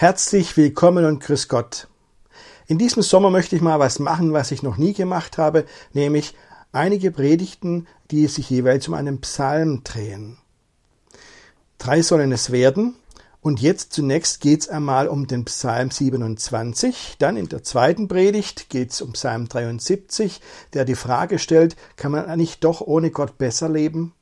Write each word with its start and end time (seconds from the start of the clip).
Herzlich 0.00 0.56
willkommen 0.56 1.04
und 1.06 1.24
grüß 1.24 1.48
Gott. 1.48 1.88
In 2.68 2.78
diesem 2.78 3.02
Sommer 3.02 3.30
möchte 3.30 3.56
ich 3.56 3.62
mal 3.62 3.80
was 3.80 3.98
machen, 3.98 4.32
was 4.32 4.52
ich 4.52 4.62
noch 4.62 4.76
nie 4.76 4.92
gemacht 4.92 5.38
habe, 5.38 5.64
nämlich 5.92 6.36
einige 6.70 7.10
Predigten, 7.10 7.88
die 8.12 8.28
sich 8.28 8.48
jeweils 8.48 8.86
um 8.86 8.94
einen 8.94 9.20
Psalm 9.22 9.82
drehen. 9.82 10.38
Drei 11.78 12.02
sollen 12.02 12.30
es 12.30 12.52
werden. 12.52 12.94
Und 13.40 13.60
jetzt 13.60 13.92
zunächst 13.92 14.40
geht 14.40 14.60
es 14.60 14.68
einmal 14.68 15.08
um 15.08 15.26
den 15.26 15.44
Psalm 15.46 15.90
27. 15.90 17.16
Dann 17.18 17.36
in 17.36 17.48
der 17.48 17.64
zweiten 17.64 18.06
Predigt 18.06 18.70
geht 18.70 18.92
es 18.92 19.00
um 19.00 19.14
Psalm 19.14 19.48
73, 19.48 20.40
der 20.74 20.84
die 20.84 20.94
Frage 20.94 21.40
stellt, 21.40 21.74
kann 21.96 22.12
man 22.12 22.38
nicht 22.38 22.62
doch 22.62 22.80
ohne 22.80 23.10
Gott 23.10 23.36
besser 23.36 23.68
leben? 23.68 24.14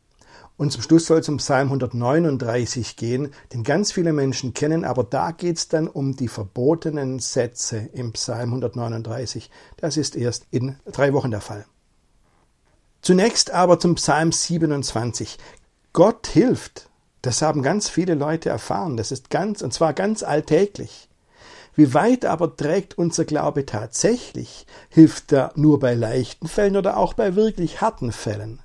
Und 0.57 0.73
zum 0.73 0.83
Schluss 0.83 1.07
soll 1.07 1.19
es 1.19 1.29
um 1.29 1.37
Psalm 1.37 1.69
139 1.69 2.97
gehen, 2.97 3.33
den 3.53 3.63
ganz 3.63 3.93
viele 3.93 4.15
Menschen 4.15 4.55
kennen, 4.55 4.85
aber 4.85 5.05
da 5.05 5.33
geht 5.33 5.59
es 5.59 5.69
dann 5.69 5.87
um 5.87 6.17
die 6.17 6.29
verbotenen 6.29 7.19
Sätze 7.19 7.77
im 7.93 8.13
Psalm 8.13 8.51
139. 8.51 9.51
Das 9.77 9.99
ist 9.99 10.17
erst 10.17 10.47
in 10.51 10.77
drei 10.87 11.13
Wochen 11.13 11.31
der 11.31 11.43
Fall. 11.43 11.67
Zunächst 13.03 13.51
aber 13.51 13.79
zum 13.79 13.97
Psalm 13.97 14.33
27. 14.33 15.39
Gott 15.93 16.27
hilft. 16.27 16.89
Das 17.21 17.43
haben 17.43 17.63
ganz 17.63 17.89
viele 17.89 18.15
Leute 18.15 18.49
erfahren. 18.49 18.97
Das 18.97 19.13
ist 19.13 19.31
ganz, 19.31 19.61
und 19.61 19.73
zwar 19.75 19.93
ganz 19.93 20.23
alltäglich. 20.23 21.09
Wie 21.75 21.93
weit 21.93 22.25
aber 22.25 22.57
trägt 22.57 22.97
unser 22.97 23.27
Glaube 23.27 23.67
tatsächlich? 23.67 24.67
Hilft 24.89 25.33
er 25.33 25.53
nur 25.55 25.79
bei 25.79 25.95
leichten 25.95 26.49
Fällen 26.49 26.77
oder 26.77 26.97
auch 26.97 27.13
bei 27.13 27.37
wirklich 27.37 27.83
harten 27.83 28.13
Fällen? 28.13 28.63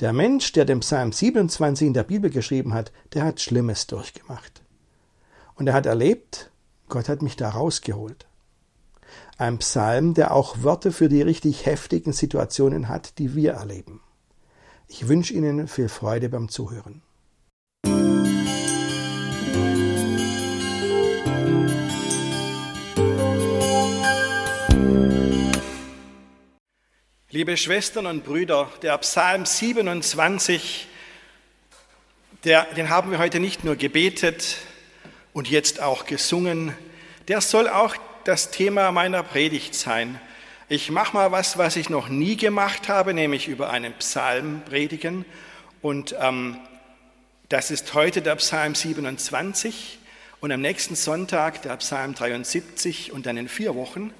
Der 0.00 0.12
Mensch, 0.12 0.52
der 0.52 0.64
den 0.64 0.80
Psalm 0.80 1.12
27 1.12 1.86
in 1.86 1.94
der 1.94 2.02
Bibel 2.02 2.30
geschrieben 2.30 2.74
hat, 2.74 2.92
der 3.12 3.24
hat 3.24 3.40
Schlimmes 3.40 3.86
durchgemacht. 3.86 4.62
Und 5.54 5.68
er 5.68 5.74
hat 5.74 5.86
erlebt, 5.86 6.50
Gott 6.88 7.08
hat 7.08 7.22
mich 7.22 7.36
da 7.36 7.50
rausgeholt. 7.50 8.26
Ein 9.38 9.58
Psalm, 9.58 10.14
der 10.14 10.34
auch 10.34 10.62
Worte 10.62 10.90
für 10.90 11.08
die 11.08 11.22
richtig 11.22 11.66
heftigen 11.66 12.12
Situationen 12.12 12.88
hat, 12.88 13.18
die 13.18 13.34
wir 13.34 13.52
erleben. 13.52 14.00
Ich 14.88 15.08
wünsche 15.08 15.34
Ihnen 15.34 15.68
viel 15.68 15.88
Freude 15.88 16.28
beim 16.28 16.48
Zuhören. 16.48 17.02
Liebe 27.34 27.56
Schwestern 27.56 28.06
und 28.06 28.24
Brüder, 28.24 28.70
der 28.82 28.96
Psalm 28.98 29.44
27, 29.44 30.86
der, 32.44 32.62
den 32.76 32.90
haben 32.90 33.10
wir 33.10 33.18
heute 33.18 33.40
nicht 33.40 33.64
nur 33.64 33.74
gebetet 33.74 34.58
und 35.32 35.50
jetzt 35.50 35.82
auch 35.82 36.06
gesungen, 36.06 36.76
der 37.26 37.40
soll 37.40 37.68
auch 37.68 37.96
das 38.22 38.52
Thema 38.52 38.92
meiner 38.92 39.24
Predigt 39.24 39.74
sein. 39.74 40.20
Ich 40.68 40.92
mache 40.92 41.14
mal 41.14 41.32
was, 41.32 41.58
was 41.58 41.74
ich 41.74 41.90
noch 41.90 42.08
nie 42.08 42.36
gemacht 42.36 42.88
habe, 42.88 43.12
nämlich 43.12 43.48
über 43.48 43.68
einen 43.68 43.94
Psalm 43.94 44.62
predigen. 44.64 45.24
Und 45.82 46.14
ähm, 46.20 46.56
das 47.48 47.72
ist 47.72 47.94
heute 47.94 48.22
der 48.22 48.36
Psalm 48.36 48.76
27 48.76 49.98
und 50.38 50.52
am 50.52 50.60
nächsten 50.60 50.94
Sonntag 50.94 51.62
der 51.62 51.78
Psalm 51.78 52.14
73 52.14 53.10
und 53.10 53.26
dann 53.26 53.36
in 53.36 53.48
vier 53.48 53.74
Wochen 53.74 54.14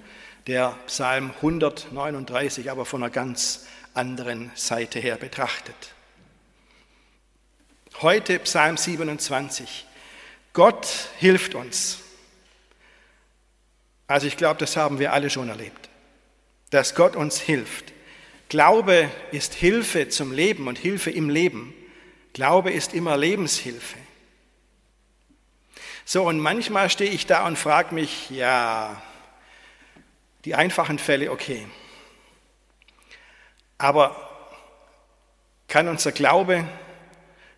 der 0.46 0.76
Psalm 0.86 1.32
139, 1.36 2.70
aber 2.70 2.84
von 2.84 3.02
einer 3.02 3.10
ganz 3.10 3.66
anderen 3.94 4.50
Seite 4.54 4.98
her 4.98 5.16
betrachtet. 5.16 5.94
Heute 8.02 8.38
Psalm 8.40 8.76
27. 8.76 9.86
Gott 10.52 10.86
hilft 11.18 11.54
uns. 11.54 12.00
Also 14.06 14.26
ich 14.26 14.36
glaube, 14.36 14.60
das 14.60 14.76
haben 14.76 14.98
wir 14.98 15.12
alle 15.12 15.30
schon 15.30 15.48
erlebt, 15.48 15.88
dass 16.70 16.94
Gott 16.94 17.16
uns 17.16 17.40
hilft. 17.40 17.92
Glaube 18.48 19.10
ist 19.32 19.54
Hilfe 19.54 20.08
zum 20.08 20.32
Leben 20.32 20.68
und 20.68 20.78
Hilfe 20.78 21.10
im 21.10 21.30
Leben. 21.30 21.72
Glaube 22.34 22.70
ist 22.70 22.92
immer 22.92 23.16
Lebenshilfe. 23.16 23.98
So, 26.04 26.28
und 26.28 26.38
manchmal 26.38 26.90
stehe 26.90 27.10
ich 27.10 27.26
da 27.26 27.46
und 27.46 27.58
frage 27.58 27.94
mich, 27.94 28.28
ja, 28.28 29.00
die 30.44 30.54
einfachen 30.54 30.98
Fälle 30.98 31.30
okay. 31.30 31.66
Aber 33.78 34.16
kann 35.68 35.88
unser 35.88 36.12
Glaube, 36.12 36.66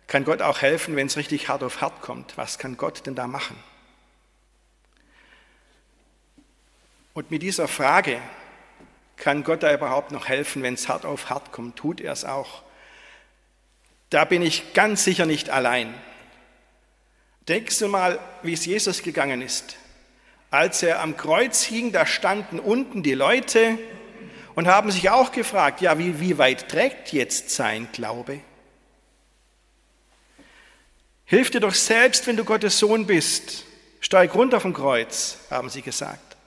kann 0.07 0.23
Gott 0.23 0.41
auch 0.41 0.61
helfen, 0.61 0.95
wenn 0.95 1.07
es 1.07 1.17
richtig 1.17 1.49
hart 1.49 1.63
auf 1.63 1.81
hart 1.81 2.01
kommt? 2.01 2.37
Was 2.37 2.57
kann 2.57 2.77
Gott 2.77 3.05
denn 3.05 3.15
da 3.15 3.27
machen? 3.27 3.57
Und 7.13 7.31
mit 7.31 7.41
dieser 7.41 7.67
Frage, 7.67 8.21
kann 9.17 9.43
Gott 9.43 9.63
da 9.63 9.73
überhaupt 9.73 10.11
noch 10.11 10.27
helfen, 10.27 10.63
wenn 10.63 10.75
es 10.75 10.87
hart 10.87 11.05
auf 11.05 11.29
hart 11.29 11.51
kommt? 11.51 11.75
Tut 11.75 11.99
er 11.99 12.13
es 12.13 12.23
auch? 12.23 12.63
Da 14.09 14.23
bin 14.23 14.41
ich 14.41 14.73
ganz 14.73 15.03
sicher 15.03 15.25
nicht 15.25 15.49
allein. 15.49 15.93
Denkst 17.47 17.79
du 17.79 17.87
mal, 17.87 18.19
wie 18.43 18.53
es 18.53 18.65
Jesus 18.65 19.01
gegangen 19.01 19.41
ist. 19.41 19.77
Als 20.49 20.81
er 20.81 21.01
am 21.01 21.17
Kreuz 21.17 21.63
hing, 21.63 21.91
da 21.91 22.05
standen 22.05 22.59
unten 22.59 23.03
die 23.03 23.13
Leute 23.13 23.77
und 24.55 24.67
haben 24.67 24.91
sich 24.91 25.09
auch 25.09 25.31
gefragt, 25.31 25.81
ja, 25.81 25.97
wie, 25.97 26.19
wie 26.19 26.37
weit 26.37 26.69
trägt 26.69 27.11
jetzt 27.11 27.49
sein 27.49 27.89
Glaube? 27.91 28.39
Hilf 31.25 31.51
dir 31.51 31.59
doch 31.59 31.73
selbst, 31.73 32.25
wenn 32.25 32.37
du 32.37 32.45
Gottes 32.45 32.79
Sohn 32.79 33.05
bist. 33.05 33.65
Steig 33.99 34.33
runter 34.33 34.61
vom 34.61 34.73
Kreuz, 34.73 35.37
haben 35.51 35.69
sie 35.69 35.81
gesagt. 35.81 36.37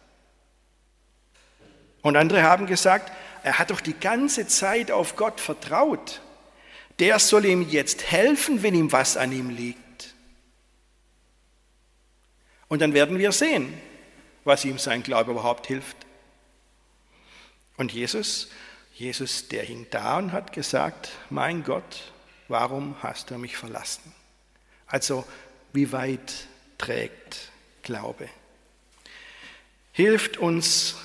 Und 2.00 2.16
andere 2.16 2.42
haben 2.42 2.66
gesagt, 2.66 3.12
er 3.42 3.58
hat 3.58 3.70
doch 3.70 3.80
die 3.80 3.98
ganze 3.98 4.46
Zeit 4.46 4.90
auf 4.90 5.16
Gott 5.16 5.38
vertraut. 5.38 6.22
Der 6.98 7.18
soll 7.18 7.44
ihm 7.44 7.68
jetzt 7.68 8.10
helfen, 8.10 8.62
wenn 8.62 8.74
ihm 8.74 8.92
was 8.92 9.18
an 9.18 9.32
ihm 9.32 9.50
liegt. 9.50 10.14
Und 12.68 12.80
dann 12.80 12.94
werden 12.94 13.18
wir 13.18 13.32
sehen, 13.32 13.74
was 14.50 14.64
ihm 14.64 14.78
sein 14.78 15.04
Glaube 15.04 15.30
überhaupt 15.30 15.68
hilft. 15.68 15.96
Und 17.76 17.92
Jesus, 17.92 18.50
Jesus, 18.94 19.46
der 19.46 19.62
hing 19.62 19.86
da 19.92 20.18
und 20.18 20.32
hat 20.32 20.52
gesagt, 20.52 21.12
mein 21.30 21.62
Gott, 21.62 22.12
warum 22.48 22.96
hast 23.00 23.30
du 23.30 23.38
mich 23.38 23.56
verlassen? 23.56 24.12
Also, 24.88 25.24
wie 25.72 25.92
weit 25.92 26.48
trägt 26.78 27.52
Glaube? 27.84 28.28
Hilft 29.92 30.36
uns 30.36 30.96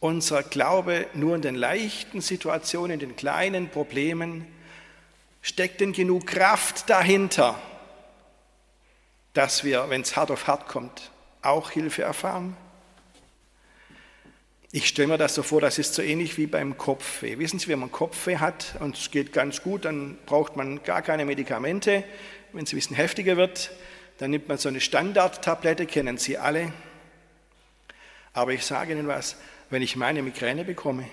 unser 0.00 0.42
Glaube 0.42 1.06
nur 1.12 1.34
in 1.34 1.42
den 1.42 1.54
leichten 1.54 2.22
Situationen, 2.22 2.92
in 2.92 3.00
den 3.00 3.16
kleinen 3.16 3.68
Problemen? 3.68 4.46
Steckt 5.42 5.82
denn 5.82 5.92
genug 5.92 6.26
Kraft 6.26 6.88
dahinter, 6.88 7.60
dass 9.34 9.64
wir, 9.64 9.90
wenn 9.90 10.00
es 10.00 10.16
hart 10.16 10.30
auf 10.30 10.46
hart 10.46 10.66
kommt, 10.66 11.10
auch 11.42 11.70
Hilfe 11.70 12.00
erfahren? 12.00 12.56
Ich 14.76 14.88
stelle 14.88 15.08
mir 15.08 15.16
das 15.16 15.34
so 15.34 15.42
vor, 15.42 15.62
das 15.62 15.78
ist 15.78 15.94
so 15.94 16.02
ähnlich 16.02 16.36
wie 16.36 16.46
beim 16.46 16.76
Kopfweh. 16.76 17.38
Wissen 17.38 17.58
Sie, 17.58 17.68
wenn 17.68 17.78
man 17.78 17.90
Kopfweh 17.90 18.36
hat 18.36 18.74
und 18.78 18.94
es 18.94 19.10
geht 19.10 19.32
ganz 19.32 19.62
gut, 19.62 19.86
dann 19.86 20.18
braucht 20.26 20.54
man 20.54 20.82
gar 20.82 21.00
keine 21.00 21.24
Medikamente. 21.24 22.04
Wenn 22.52 22.64
es 22.64 22.74
ein 22.74 22.76
bisschen 22.76 22.94
heftiger 22.94 23.38
wird, 23.38 23.70
dann 24.18 24.32
nimmt 24.32 24.48
man 24.48 24.58
so 24.58 24.68
eine 24.68 24.82
Standardtablette, 24.82 25.86
kennen 25.86 26.18
Sie 26.18 26.36
alle. 26.36 26.74
Aber 28.34 28.52
ich 28.52 28.66
sage 28.66 28.92
Ihnen 28.92 29.08
was, 29.08 29.36
wenn 29.70 29.80
ich 29.80 29.96
meine 29.96 30.20
Migräne 30.20 30.62
bekomme, 30.62 31.08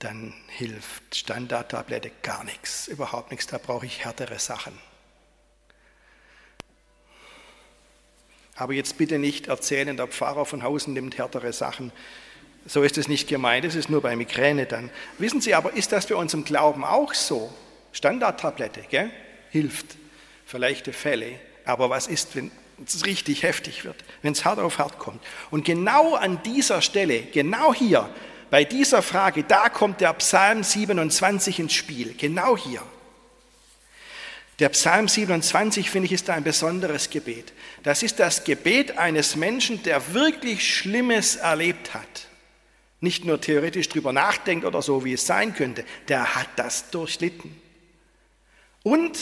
dann 0.00 0.34
hilft 0.48 1.14
Standardtablette 1.14 2.10
gar 2.24 2.42
nichts, 2.42 2.88
überhaupt 2.88 3.30
nichts, 3.30 3.46
da 3.46 3.58
brauche 3.58 3.86
ich 3.86 4.04
härtere 4.04 4.40
Sachen. 4.40 4.76
Aber 8.56 8.72
jetzt 8.72 8.98
bitte 8.98 9.20
nicht 9.20 9.46
erzählen, 9.46 9.96
der 9.96 10.08
Pfarrer 10.08 10.46
von 10.46 10.64
Hausen 10.64 10.94
nimmt 10.94 11.16
härtere 11.16 11.52
Sachen. 11.52 11.92
So 12.66 12.82
ist 12.82 12.98
es 12.98 13.06
nicht 13.06 13.28
gemeint, 13.28 13.64
es 13.64 13.76
ist 13.76 13.88
nur 13.88 14.02
bei 14.02 14.16
Migräne 14.16 14.66
dann. 14.66 14.90
Wissen 15.18 15.40
Sie 15.40 15.54
aber, 15.54 15.74
ist 15.74 15.92
das 15.92 16.06
bei 16.06 16.16
uns 16.16 16.34
im 16.34 16.44
Glauben 16.44 16.84
auch 16.84 17.14
so? 17.14 17.52
Standardtablette, 17.92 18.82
gell? 18.90 19.10
Hilft 19.50 19.96
für 20.44 20.58
leichte 20.58 20.92
Fälle. 20.92 21.38
Aber 21.64 21.90
was 21.90 22.08
ist, 22.08 22.34
wenn 22.34 22.50
es 22.84 23.06
richtig 23.06 23.44
heftig 23.44 23.84
wird, 23.84 23.96
wenn 24.22 24.32
es 24.32 24.44
hart 24.44 24.58
auf 24.58 24.78
hart 24.78 24.98
kommt? 24.98 25.22
Und 25.50 25.64
genau 25.64 26.16
an 26.16 26.42
dieser 26.42 26.82
Stelle, 26.82 27.22
genau 27.32 27.72
hier, 27.72 28.10
bei 28.50 28.64
dieser 28.64 29.02
Frage, 29.02 29.44
da 29.44 29.68
kommt 29.68 30.00
der 30.00 30.12
Psalm 30.14 30.62
27 30.62 31.60
ins 31.60 31.72
Spiel. 31.72 32.14
Genau 32.18 32.56
hier. 32.56 32.82
Der 34.58 34.70
Psalm 34.70 35.06
27, 35.06 35.90
finde 35.90 36.06
ich, 36.06 36.12
ist 36.12 36.30
ein 36.30 36.42
besonderes 36.42 37.10
Gebet. 37.10 37.52
Das 37.82 38.02
ist 38.02 38.18
das 38.18 38.42
Gebet 38.44 38.98
eines 38.98 39.36
Menschen, 39.36 39.82
der 39.82 40.14
wirklich 40.14 40.74
Schlimmes 40.76 41.36
erlebt 41.36 41.94
hat 41.94 42.26
nicht 43.00 43.24
nur 43.24 43.40
theoretisch 43.40 43.88
drüber 43.88 44.12
nachdenkt 44.12 44.64
oder 44.64 44.82
so, 44.82 45.04
wie 45.04 45.12
es 45.12 45.26
sein 45.26 45.54
könnte, 45.54 45.84
der 46.08 46.34
hat 46.34 46.48
das 46.56 46.90
durchlitten. 46.90 47.60
Und 48.82 49.18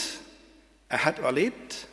er 0.89 1.05
hat 1.05 1.19
erlebt, 1.19 1.89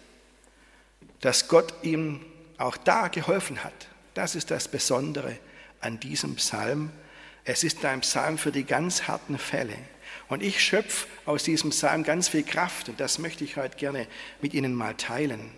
dass 1.21 1.47
Gott 1.47 1.73
ihm 1.83 2.25
auch 2.57 2.77
da 2.77 3.07
geholfen 3.07 3.63
hat. 3.63 3.87
Das 4.13 4.35
ist 4.35 4.51
das 4.51 4.67
Besondere 4.67 5.37
an 5.79 5.99
diesem 5.99 6.35
Psalm. 6.35 6.91
Es 7.43 7.63
ist 7.63 7.83
ein 7.85 8.01
Psalm 8.01 8.37
für 8.37 8.51
die 8.51 8.65
ganz 8.65 9.07
harten 9.07 9.37
Fälle. 9.37 9.77
Und 10.27 10.43
ich 10.43 10.61
schöpfe 10.63 11.07
aus 11.25 11.43
diesem 11.43 11.71
Psalm 11.71 12.03
ganz 12.03 12.29
viel 12.29 12.43
Kraft 12.43 12.89
und 12.89 12.99
das 12.99 13.19
möchte 13.19 13.43
ich 13.43 13.57
heute 13.57 13.77
gerne 13.77 14.07
mit 14.41 14.53
Ihnen 14.53 14.73
mal 14.73 14.93
teilen. 14.95 15.51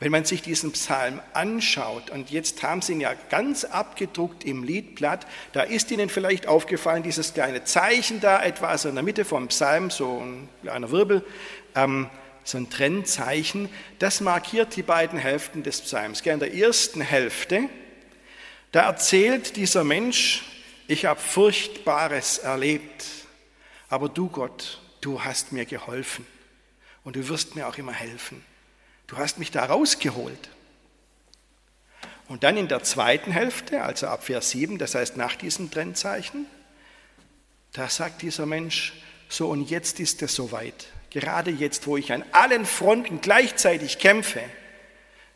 Wenn 0.00 0.12
man 0.12 0.24
sich 0.24 0.42
diesen 0.42 0.72
Psalm 0.72 1.20
anschaut, 1.32 2.10
und 2.10 2.30
jetzt 2.30 2.62
haben 2.62 2.82
Sie 2.82 2.92
ihn 2.92 3.00
ja 3.00 3.14
ganz 3.30 3.64
abgedruckt 3.64 4.44
im 4.44 4.64
Liedblatt, 4.64 5.26
da 5.52 5.62
ist 5.62 5.90
Ihnen 5.90 6.08
vielleicht 6.08 6.46
aufgefallen, 6.46 7.02
dieses 7.02 7.34
kleine 7.34 7.64
Zeichen 7.64 8.20
da 8.20 8.42
etwas 8.42 8.84
in 8.84 8.94
der 8.94 9.04
Mitte 9.04 9.24
vom 9.24 9.48
Psalm, 9.48 9.90
so 9.90 10.20
ein 10.20 10.48
kleiner 10.62 10.90
Wirbel, 10.90 11.24
ähm, 11.74 12.10
so 12.44 12.58
ein 12.58 12.68
Trennzeichen, 12.68 13.70
das 13.98 14.20
markiert 14.20 14.76
die 14.76 14.82
beiden 14.82 15.18
Hälften 15.18 15.62
des 15.62 15.80
Psalms. 15.80 16.20
In 16.20 16.38
der 16.38 16.54
ersten 16.54 17.00
Hälfte, 17.00 17.68
da 18.72 18.82
erzählt 18.82 19.56
dieser 19.56 19.84
Mensch, 19.84 20.44
ich 20.86 21.06
habe 21.06 21.20
Furchtbares 21.20 22.38
erlebt, 22.38 23.04
aber 23.88 24.08
du 24.08 24.28
Gott, 24.28 24.80
du 25.00 25.24
hast 25.24 25.52
mir 25.52 25.64
geholfen 25.64 26.26
und 27.04 27.16
du 27.16 27.28
wirst 27.28 27.54
mir 27.54 27.66
auch 27.66 27.78
immer 27.78 27.92
helfen. 27.92 28.44
Du 29.06 29.16
hast 29.18 29.38
mich 29.38 29.50
da 29.50 29.64
rausgeholt. 29.66 30.50
Und 32.26 32.42
dann 32.42 32.56
in 32.56 32.68
der 32.68 32.82
zweiten 32.82 33.32
Hälfte, 33.32 33.82
also 33.82 34.06
ab 34.06 34.24
Vers 34.24 34.50
7, 34.50 34.78
das 34.78 34.94
heißt 34.94 35.16
nach 35.16 35.36
diesem 35.36 35.70
Trennzeichen, 35.70 36.46
da 37.72 37.88
sagt 37.88 38.22
dieser 38.22 38.46
Mensch, 38.46 38.94
so 39.28 39.50
und 39.50 39.68
jetzt 39.68 40.00
ist 40.00 40.22
es 40.22 40.34
soweit. 40.34 40.86
Gerade 41.10 41.50
jetzt, 41.50 41.86
wo 41.86 41.96
ich 41.96 42.12
an 42.12 42.24
allen 42.32 42.64
Fronten 42.64 43.20
gleichzeitig 43.20 43.98
kämpfe, 43.98 44.40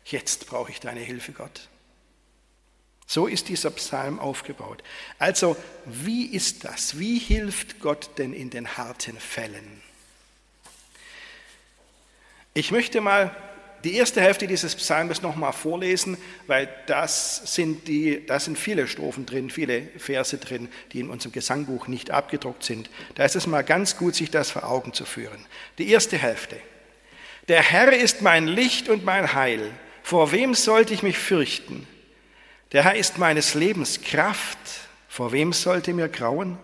jetzt 0.05 0.47
brauche 0.47 0.71
ich 0.71 0.79
deine 0.79 1.01
Hilfe, 1.01 1.31
Gott. 1.31 1.69
So 3.05 3.27
ist 3.27 3.49
dieser 3.49 3.71
Psalm 3.71 4.19
aufgebaut. 4.19 4.83
Also, 5.17 5.57
wie 5.85 6.27
ist 6.27 6.63
das? 6.63 6.99
Wie 6.99 7.17
hilft 7.17 7.79
Gott 7.79 8.11
denn 8.17 8.33
in 8.33 8.49
den 8.49 8.77
harten 8.77 9.17
Fällen? 9.19 9.81
Ich 12.53 12.71
möchte 12.71 13.01
mal 13.01 13.35
die 13.83 13.95
erste 13.95 14.21
Hälfte 14.21 14.47
dieses 14.47 14.75
Psalms 14.75 15.21
nochmal 15.21 15.53
vorlesen, 15.53 16.17
weil 16.47 16.69
das 16.87 17.53
sind, 17.55 17.87
die, 17.87 18.25
da 18.25 18.39
sind 18.39 18.57
viele 18.57 18.87
Strophen 18.87 19.25
drin, 19.25 19.49
viele 19.49 19.83
Verse 19.97 20.37
drin, 20.37 20.69
die 20.91 20.99
in 20.99 21.09
unserem 21.09 21.31
Gesangbuch 21.31 21.87
nicht 21.87 22.11
abgedruckt 22.11 22.63
sind. 22.63 22.89
Da 23.15 23.23
ist 23.23 23.35
es 23.35 23.47
mal 23.47 23.63
ganz 23.63 23.97
gut, 23.97 24.15
sich 24.15 24.31
das 24.31 24.51
vor 24.51 24.63
Augen 24.65 24.93
zu 24.93 25.05
führen. 25.05 25.45
Die 25.77 25.89
erste 25.89 26.17
Hälfte. 26.17 26.57
Der 27.47 27.63
Herr 27.63 27.93
ist 27.93 28.21
mein 28.21 28.47
Licht 28.47 28.89
und 28.89 29.05
mein 29.05 29.33
Heil. 29.33 29.71
Vor 30.03 30.31
wem 30.31 30.53
sollte 30.55 30.93
ich 30.93 31.03
mich 31.03 31.17
fürchten? 31.17 31.87
Der 32.71 32.83
Herr 32.83 32.95
ist 32.95 33.17
meines 33.17 33.55
Lebens 33.55 34.01
Kraft. 34.01 34.57
Vor 35.07 35.31
wem 35.31 35.53
sollte 35.53 35.93
mir 35.93 36.09
grauen? 36.09 36.57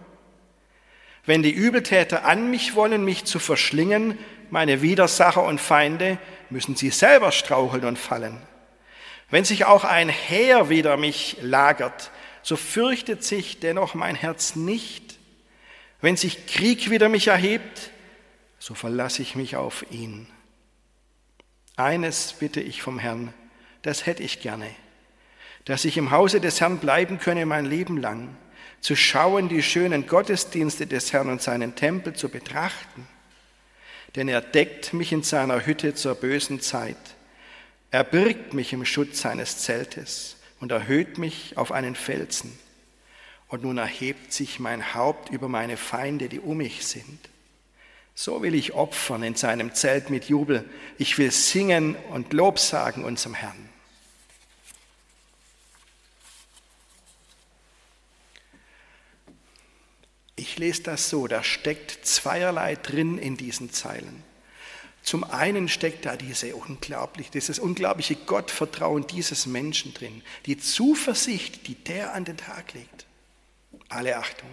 Wenn 1.26 1.42
die 1.42 1.52
Übeltäter 1.52 2.26
an 2.26 2.52
mich 2.52 2.76
wollen, 2.76 3.04
mich 3.04 3.26
zu 3.26 3.40
verschlingen, 3.40 4.18
meine 4.52 4.82
Widersacher 4.82 5.44
und 5.44 5.60
Feinde, 5.60 6.20
müssen 6.52 6.76
sie 6.76 6.90
selber 6.90 7.32
straucheln 7.32 7.86
und 7.86 7.98
fallen. 7.98 8.42
Wenn 9.30 9.46
sich 9.46 9.66
auch 9.66 9.84
ein 9.84 10.10
Heer 10.10 10.70
wider 10.70 10.98
mich 10.98 11.38
lagert, 11.42 12.12
so 12.44 12.56
fürchtet 12.56 13.24
sich 13.24 13.60
dennoch 13.60 13.96
mein 13.96 14.16
Herz 14.16 14.56
nicht. 14.56 15.18
Wenn 16.02 16.16
sich 16.16 16.46
Krieg 16.46 16.90
wider 16.90 17.10
mich 17.10 17.28
erhebt, 17.28 17.92
so 18.60 18.76
verlasse 18.76 19.22
ich 19.22 19.36
mich 19.36 19.56
auf 19.56 19.86
ihn. 19.92 20.28
Eines 21.76 22.34
bitte 22.34 22.62
ich 22.62 22.82
vom 22.82 23.00
Herrn, 23.00 23.34
das 23.82 24.06
hätte 24.06 24.24
ich 24.24 24.40
gerne, 24.40 24.70
dass 25.66 25.86
ich 25.86 25.98
im 25.98 26.12
Hause 26.12 26.40
des 26.40 26.62
Herrn 26.62 26.78
bleiben 26.78 27.20
könne 27.20 27.46
mein 27.46 27.66
Leben 27.66 27.98
lang, 27.98 28.36
zu 28.80 28.96
schauen, 28.96 29.50
die 29.50 29.64
schönen 29.64 30.06
Gottesdienste 30.06 30.86
des 30.86 31.12
Herrn 31.12 31.30
und 31.30 31.42
seinen 31.42 31.76
Tempel 31.76 32.14
zu 32.14 32.30
betrachten 32.30 33.08
denn 34.16 34.28
er 34.28 34.42
deckt 34.42 34.94
mich 34.94 35.12
in 35.12 35.24
seiner 35.24 35.66
Hütte 35.66 35.94
zur 35.94 36.16
bösen 36.16 36.62
Zeit. 36.62 36.98
Er 37.92 38.04
birgt 38.04 38.54
mich 38.54 38.74
im 38.74 38.86
Schutz 38.86 39.22
seines 39.22 39.60
Zeltes 39.60 40.38
und 40.60 40.72
erhöht 40.72 41.18
mich 41.18 41.58
auf 41.58 41.72
einen 41.72 41.96
Felsen. 41.96 42.58
Und 43.48 43.64
nun 43.64 43.78
erhebt 43.78 44.34
sich 44.34 44.60
mein 44.60 44.96
Haupt 44.96 45.30
über 45.30 45.48
meine 45.48 45.78
Feinde, 45.78 46.30
die 46.30 46.40
um 46.40 46.58
mich 46.58 46.86
sind. 46.86 47.20
So 48.16 48.42
will 48.42 48.56
ich 48.56 48.74
opfern 48.74 49.24
in 49.24 49.36
seinem 49.36 49.74
Zelt 49.74 50.10
mit 50.10 50.26
Jubel. 50.26 50.64
Ich 50.98 51.18
will 51.18 51.32
singen 51.32 51.96
und 52.12 52.34
Lob 52.34 52.60
sagen 52.60 53.04
unserem 53.04 53.34
Herrn. 53.34 53.70
Ich 60.36 60.58
lese 60.58 60.84
das 60.84 61.10
so, 61.10 61.28
da 61.28 61.44
steckt 61.44 62.06
zweierlei 62.06 62.76
drin 62.76 63.18
in 63.18 63.38
diesen 63.38 63.72
Zeilen. 63.72 64.24
Zum 65.02 65.24
einen 65.24 65.70
steckt 65.70 66.06
da 66.06 66.18
diese 66.18 66.56
unglaublich, 66.56 67.30
dieses 67.30 67.60
unglaubliche 67.60 68.16
Gottvertrauen 68.16 69.06
dieses 69.08 69.46
Menschen 69.46 69.94
drin, 69.94 70.24
die 70.46 70.58
Zuversicht, 70.58 71.68
die 71.68 71.76
der 71.76 72.14
an 72.14 72.26
den 72.26 72.38
Tag 72.38 72.74
legt. 72.74 73.06
Alle 73.88 74.18
Achtung. 74.18 74.50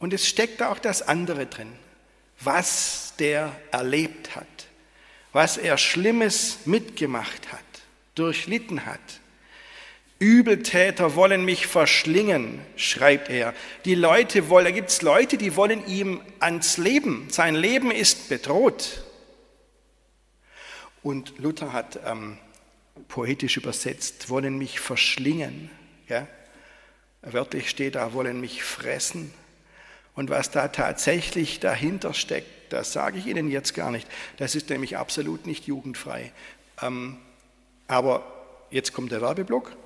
Und 0.00 0.12
es 0.12 0.26
steckt 0.26 0.62
auch 0.62 0.78
das 0.78 1.02
andere 1.02 1.46
drin, 1.46 1.72
was 2.40 3.14
der 3.18 3.54
erlebt 3.70 4.34
hat, 4.34 4.46
was 5.32 5.56
er 5.56 5.78
Schlimmes 5.78 6.58
mitgemacht 6.64 7.52
hat, 7.52 7.60
durchlitten 8.14 8.84
hat, 8.84 9.20
Übeltäter 10.20 11.14
wollen 11.14 11.46
mich 11.46 11.66
verschlingen, 11.66 12.60
schreibt 12.76 13.30
er. 13.30 13.54
Die 13.86 13.94
Leute 13.94 14.50
wollen, 14.50 14.66
da 14.66 14.70
gibt 14.70 14.90
es 14.90 15.00
Leute, 15.00 15.38
die 15.38 15.56
wollen 15.56 15.86
ihm 15.86 16.20
ans 16.40 16.76
Leben. 16.76 17.28
Sein 17.30 17.54
Leben 17.54 17.90
ist 17.90 18.28
bedroht. 18.28 19.02
Und 21.02 21.38
Luther 21.38 21.72
hat 21.72 22.00
ähm, 22.04 22.36
poetisch 23.08 23.56
übersetzt, 23.56 24.28
wollen 24.28 24.58
mich 24.58 24.78
verschlingen. 24.78 25.70
Ja? 26.06 26.26
Wörtlich 27.22 27.70
steht 27.70 27.94
da, 27.94 28.12
wollen 28.12 28.42
mich 28.42 28.62
fressen. 28.62 29.32
Und 30.14 30.28
was 30.28 30.50
da 30.50 30.68
tatsächlich 30.68 31.60
dahinter 31.60 32.12
steckt, 32.12 32.74
das 32.74 32.92
sage 32.92 33.18
ich 33.18 33.26
Ihnen 33.26 33.50
jetzt 33.50 33.72
gar 33.74 33.90
nicht. 33.90 34.06
Das 34.36 34.54
ist 34.54 34.68
nämlich 34.68 34.98
absolut 34.98 35.46
nicht 35.46 35.66
jugendfrei. 35.66 36.30
Ähm, 36.82 37.16
aber 37.86 38.22
jetzt 38.70 38.92
kommt 38.92 39.12
der 39.12 39.22
Werbeblock. 39.22 39.79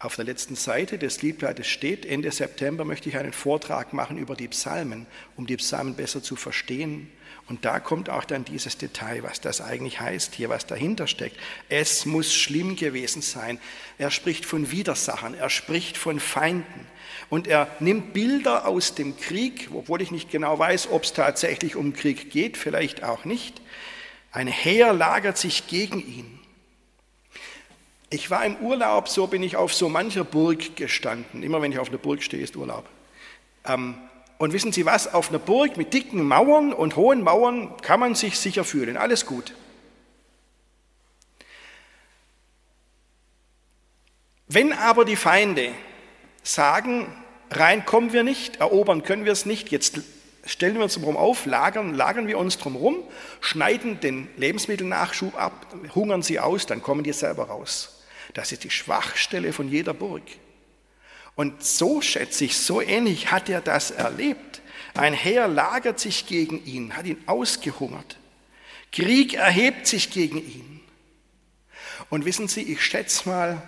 Auf 0.00 0.14
der 0.14 0.26
letzten 0.26 0.54
Seite 0.54 0.96
des 0.96 1.22
Liedblattes 1.22 1.66
steht, 1.66 2.06
Ende 2.06 2.30
September 2.30 2.84
möchte 2.84 3.08
ich 3.08 3.16
einen 3.16 3.32
Vortrag 3.32 3.92
machen 3.92 4.16
über 4.16 4.36
die 4.36 4.46
Psalmen, 4.46 5.08
um 5.36 5.48
die 5.48 5.56
Psalmen 5.56 5.96
besser 5.96 6.22
zu 6.22 6.36
verstehen. 6.36 7.10
Und 7.48 7.64
da 7.64 7.80
kommt 7.80 8.08
auch 8.08 8.24
dann 8.24 8.44
dieses 8.44 8.78
Detail, 8.78 9.24
was 9.24 9.40
das 9.40 9.60
eigentlich 9.60 9.98
heißt, 9.98 10.36
hier 10.36 10.50
was 10.50 10.66
dahinter 10.66 11.08
steckt. 11.08 11.36
Es 11.68 12.06
muss 12.06 12.32
schlimm 12.32 12.76
gewesen 12.76 13.22
sein. 13.22 13.58
Er 13.96 14.12
spricht 14.12 14.44
von 14.44 14.70
Widersachern, 14.70 15.34
er 15.34 15.50
spricht 15.50 15.96
von 15.96 16.20
Feinden. 16.20 16.86
Und 17.28 17.48
er 17.48 17.68
nimmt 17.80 18.12
Bilder 18.12 18.68
aus 18.68 18.94
dem 18.94 19.16
Krieg, 19.16 19.68
obwohl 19.74 20.00
ich 20.00 20.12
nicht 20.12 20.30
genau 20.30 20.60
weiß, 20.60 20.90
ob 20.92 21.02
es 21.02 21.12
tatsächlich 21.12 21.74
um 21.74 21.92
Krieg 21.92 22.30
geht, 22.30 22.56
vielleicht 22.56 23.02
auch 23.02 23.24
nicht. 23.24 23.60
Ein 24.30 24.46
Heer 24.46 24.92
lagert 24.92 25.38
sich 25.38 25.66
gegen 25.66 25.98
ihn. 25.98 26.37
Ich 28.10 28.30
war 28.30 28.44
im 28.44 28.56
Urlaub, 28.56 29.08
so 29.08 29.26
bin 29.26 29.42
ich 29.42 29.56
auf 29.56 29.74
so 29.74 29.88
mancher 29.88 30.24
Burg 30.24 30.76
gestanden. 30.76 31.42
Immer 31.42 31.60
wenn 31.60 31.72
ich 31.72 31.78
auf 31.78 31.88
einer 31.88 31.98
Burg 31.98 32.22
stehe, 32.22 32.42
ist 32.42 32.56
Urlaub. 32.56 32.88
Ähm, 33.66 33.96
und 34.38 34.52
wissen 34.52 34.72
Sie 34.72 34.86
was? 34.86 35.12
Auf 35.12 35.28
einer 35.28 35.38
Burg 35.38 35.76
mit 35.76 35.92
dicken 35.92 36.26
Mauern 36.26 36.72
und 36.72 36.96
hohen 36.96 37.22
Mauern 37.22 37.76
kann 37.82 38.00
man 38.00 38.14
sich 38.14 38.38
sicher 38.38 38.64
fühlen. 38.64 38.96
Alles 38.96 39.26
gut. 39.26 39.52
Wenn 44.46 44.72
aber 44.72 45.04
die 45.04 45.16
Feinde 45.16 45.70
sagen, 46.42 47.12
rein 47.50 47.84
kommen 47.84 48.14
wir 48.14 48.22
nicht, 48.22 48.56
erobern 48.56 49.02
können 49.02 49.26
wir 49.26 49.32
es 49.32 49.44
nicht, 49.44 49.70
jetzt 49.70 50.00
stellen 50.46 50.76
wir 50.76 50.84
uns 50.84 50.94
drum 50.94 51.18
auf, 51.18 51.44
lagern, 51.44 51.92
lagern 51.92 52.26
wir 52.26 52.38
uns 52.38 52.56
drum 52.56 52.76
rum, 52.76 52.96
schneiden 53.42 54.00
den 54.00 54.28
Lebensmittelnachschub 54.38 55.38
ab, 55.38 55.66
hungern 55.94 56.22
sie 56.22 56.40
aus, 56.40 56.64
dann 56.64 56.82
kommen 56.82 57.04
die 57.04 57.12
selber 57.12 57.48
raus. 57.48 57.97
Das 58.34 58.52
ist 58.52 58.64
die 58.64 58.70
Schwachstelle 58.70 59.52
von 59.52 59.68
jeder 59.68 59.94
Burg. 59.94 60.22
Und 61.34 61.62
so 61.62 62.00
schätze 62.00 62.44
ich, 62.44 62.56
so 62.56 62.80
ähnlich 62.80 63.30
hat 63.30 63.48
er 63.48 63.60
das 63.60 63.90
erlebt. 63.90 64.60
Ein 64.94 65.14
Heer 65.14 65.46
lagert 65.46 66.00
sich 66.00 66.26
gegen 66.26 66.64
ihn, 66.64 66.96
hat 66.96 67.06
ihn 67.06 67.22
ausgehungert. 67.26 68.18
Krieg 68.90 69.34
erhebt 69.34 69.86
sich 69.86 70.10
gegen 70.10 70.38
ihn. 70.38 70.80
Und 72.10 72.24
wissen 72.24 72.48
Sie, 72.48 72.62
ich 72.62 72.82
schätze 72.82 73.28
mal, 73.28 73.62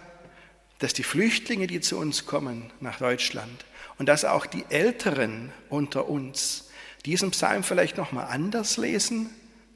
dass 0.78 0.94
die 0.94 1.02
Flüchtlinge, 1.02 1.66
die 1.66 1.80
zu 1.80 1.98
uns 1.98 2.26
kommen 2.26 2.72
nach 2.80 2.98
Deutschland 2.98 3.64
und 3.98 4.06
dass 4.06 4.24
auch 4.24 4.46
die 4.46 4.64
Älteren 4.70 5.52
unter 5.68 6.08
uns 6.08 6.70
diesen 7.04 7.30
Psalm 7.32 7.62
vielleicht 7.62 7.96
noch 7.98 8.12
mal 8.12 8.24
anders 8.24 8.76
lesen 8.76 9.30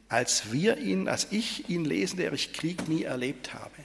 als 0.09 0.53
wir 0.53 0.79
ihn, 0.79 1.09
als 1.09 1.29
ich 1.31 1.69
ihn 1.69 1.85
lesen, 1.85 2.19
der 2.19 2.33
ich 2.33 2.53
Krieg 2.53 2.89
nie 2.89 3.03
erlebt 3.03 3.55
habe. 3.55 3.84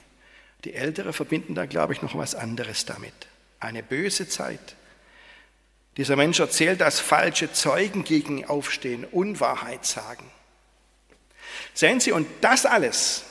Die 0.64 0.74
Ältere 0.74 1.12
verbinden 1.12 1.54
da, 1.54 1.66
glaube 1.66 1.92
ich, 1.92 2.02
noch 2.02 2.16
was 2.16 2.34
anderes 2.34 2.84
damit. 2.84 3.14
Eine 3.60 3.82
böse 3.82 4.28
Zeit. 4.28 4.76
Dieser 5.96 6.16
Mensch 6.16 6.38
erzählt, 6.38 6.80
dass 6.80 7.00
falsche 7.00 7.52
Zeugen 7.52 8.04
gegen 8.04 8.38
ihn 8.38 8.44
aufstehen, 8.44 9.04
Unwahrheit 9.04 9.84
sagen. 9.86 10.24
Sehen 11.74 12.00
Sie, 12.00 12.12
und 12.12 12.26
das 12.40 12.66
alles, 12.66 13.24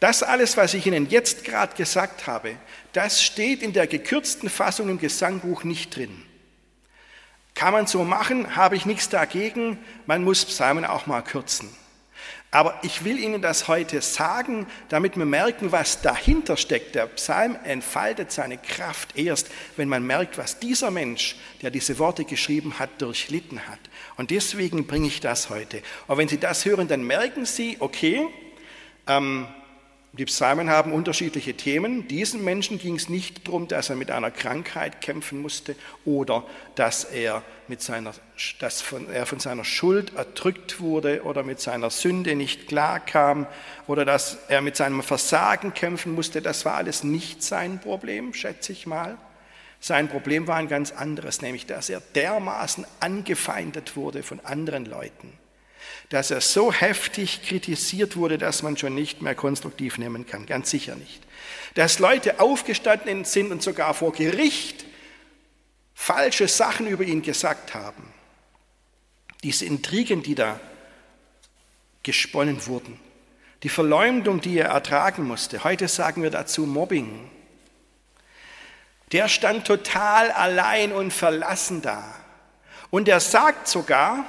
das 0.00 0.22
alles, 0.22 0.56
was 0.56 0.74
ich 0.74 0.86
Ihnen 0.86 1.08
jetzt 1.10 1.44
gerade 1.44 1.76
gesagt 1.76 2.26
habe, 2.26 2.56
das 2.92 3.22
steht 3.22 3.62
in 3.62 3.72
der 3.72 3.86
gekürzten 3.86 4.50
Fassung 4.50 4.88
im 4.88 4.98
Gesangbuch 4.98 5.64
nicht 5.64 5.94
drin. 5.94 6.24
Kann 7.54 7.72
man 7.72 7.86
so 7.86 8.02
machen, 8.04 8.56
habe 8.56 8.76
ich 8.76 8.86
nichts 8.86 9.08
dagegen, 9.08 9.78
man 10.06 10.24
muss 10.24 10.44
Psalmen 10.44 10.84
auch 10.84 11.06
mal 11.06 11.22
kürzen. 11.22 11.68
Aber 12.50 12.78
ich 12.82 13.02
will 13.04 13.18
Ihnen 13.18 13.40
das 13.40 13.66
heute 13.66 14.02
sagen, 14.02 14.66
damit 14.90 15.16
wir 15.16 15.24
merken, 15.24 15.72
was 15.72 16.02
dahinter 16.02 16.58
steckt. 16.58 16.94
Der 16.94 17.06
Psalm 17.06 17.56
entfaltet 17.64 18.30
seine 18.30 18.58
Kraft 18.58 19.16
erst, 19.16 19.50
wenn 19.76 19.88
man 19.88 20.06
merkt, 20.06 20.36
was 20.36 20.58
dieser 20.58 20.90
Mensch, 20.90 21.36
der 21.62 21.70
diese 21.70 21.98
Worte 21.98 22.26
geschrieben 22.26 22.78
hat, 22.78 23.00
durchlitten 23.00 23.66
hat. 23.66 23.78
Und 24.18 24.30
deswegen 24.30 24.86
bringe 24.86 25.06
ich 25.06 25.20
das 25.20 25.48
heute. 25.48 25.82
Und 26.06 26.18
wenn 26.18 26.28
Sie 26.28 26.38
das 26.38 26.66
hören, 26.66 26.88
dann 26.88 27.04
merken 27.04 27.46
Sie, 27.46 27.78
okay, 27.80 28.26
ähm, 29.06 29.46
die 30.14 30.26
Psalmen 30.26 30.68
haben 30.68 30.92
unterschiedliche 30.92 31.54
Themen. 31.54 32.06
Diesen 32.06 32.44
Menschen 32.44 32.78
ging 32.78 32.96
es 32.96 33.08
nicht 33.08 33.48
darum, 33.48 33.66
dass 33.66 33.88
er 33.88 33.96
mit 33.96 34.10
einer 34.10 34.30
Krankheit 34.30 35.00
kämpfen 35.00 35.40
musste 35.40 35.74
oder 36.04 36.44
dass 36.74 37.04
er, 37.04 37.42
mit 37.66 37.80
seiner, 37.80 38.12
dass 38.58 38.82
von, 38.82 39.10
er 39.10 39.24
von 39.24 39.40
seiner 39.40 39.64
Schuld 39.64 40.14
erdrückt 40.14 40.80
wurde 40.80 41.22
oder 41.22 41.42
mit 41.44 41.60
seiner 41.60 41.88
Sünde 41.88 42.34
nicht 42.34 42.68
klarkam 42.68 43.46
oder 43.86 44.04
dass 44.04 44.36
er 44.48 44.60
mit 44.60 44.76
seinem 44.76 45.02
Versagen 45.02 45.72
kämpfen 45.72 46.14
musste. 46.14 46.42
Das 46.42 46.66
war 46.66 46.74
alles 46.74 47.04
nicht 47.04 47.42
sein 47.42 47.80
Problem, 47.80 48.34
schätze 48.34 48.72
ich 48.72 48.86
mal. 48.86 49.16
Sein 49.80 50.08
Problem 50.08 50.46
war 50.46 50.56
ein 50.56 50.68
ganz 50.68 50.92
anderes, 50.92 51.40
nämlich 51.40 51.64
dass 51.64 51.88
er 51.88 52.02
dermaßen 52.14 52.84
angefeindet 53.00 53.96
wurde 53.96 54.22
von 54.22 54.40
anderen 54.40 54.84
Leuten 54.84 55.32
dass 56.08 56.30
er 56.30 56.40
so 56.40 56.72
heftig 56.72 57.42
kritisiert 57.42 58.16
wurde, 58.16 58.38
dass 58.38 58.62
man 58.62 58.76
schon 58.76 58.94
nicht 58.94 59.22
mehr 59.22 59.34
konstruktiv 59.34 59.98
nehmen 59.98 60.26
kann, 60.26 60.46
ganz 60.46 60.70
sicher 60.70 60.94
nicht. 60.94 61.22
Dass 61.74 61.98
Leute 61.98 62.40
aufgestanden 62.40 63.24
sind 63.24 63.50
und 63.50 63.62
sogar 63.62 63.94
vor 63.94 64.12
Gericht 64.12 64.84
falsche 65.94 66.48
Sachen 66.48 66.86
über 66.86 67.04
ihn 67.04 67.22
gesagt 67.22 67.74
haben. 67.74 68.12
Diese 69.42 69.64
Intrigen, 69.64 70.22
die 70.22 70.34
da 70.34 70.60
gesponnen 72.02 72.66
wurden, 72.66 72.98
die 73.62 73.68
Verleumdung, 73.68 74.40
die 74.40 74.58
er 74.58 74.68
ertragen 74.68 75.24
musste, 75.24 75.64
heute 75.64 75.88
sagen 75.88 76.22
wir 76.22 76.30
dazu 76.30 76.66
Mobbing, 76.66 77.30
der 79.12 79.28
stand 79.28 79.66
total 79.66 80.30
allein 80.30 80.92
und 80.92 81.12
verlassen 81.12 81.82
da. 81.82 82.02
Und 82.90 83.08
er 83.08 83.20
sagt 83.20 83.68
sogar, 83.68 84.24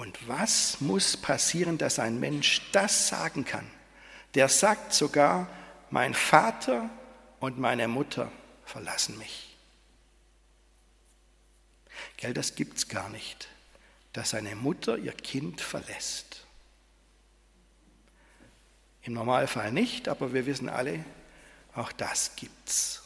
und 0.00 0.26
was 0.26 0.80
muss 0.80 1.18
passieren, 1.18 1.76
dass 1.76 1.98
ein 1.98 2.18
Mensch 2.18 2.62
das 2.72 3.08
sagen 3.08 3.44
kann? 3.44 3.70
Der 4.34 4.48
sagt 4.48 4.94
sogar, 4.94 5.46
mein 5.90 6.14
Vater 6.14 6.88
und 7.38 7.58
meine 7.58 7.86
Mutter 7.86 8.32
verlassen 8.64 9.18
mich. 9.18 9.54
Gell, 12.16 12.32
das 12.32 12.54
gibt's 12.54 12.88
gar 12.88 13.10
nicht, 13.10 13.48
dass 14.14 14.32
eine 14.32 14.56
Mutter 14.56 14.96
ihr 14.96 15.12
Kind 15.12 15.60
verlässt. 15.60 16.46
Im 19.02 19.12
Normalfall 19.12 19.70
nicht, 19.70 20.08
aber 20.08 20.32
wir 20.32 20.46
wissen 20.46 20.70
alle, 20.70 21.04
auch 21.74 21.92
das 21.92 22.36
gibt's. 22.36 23.02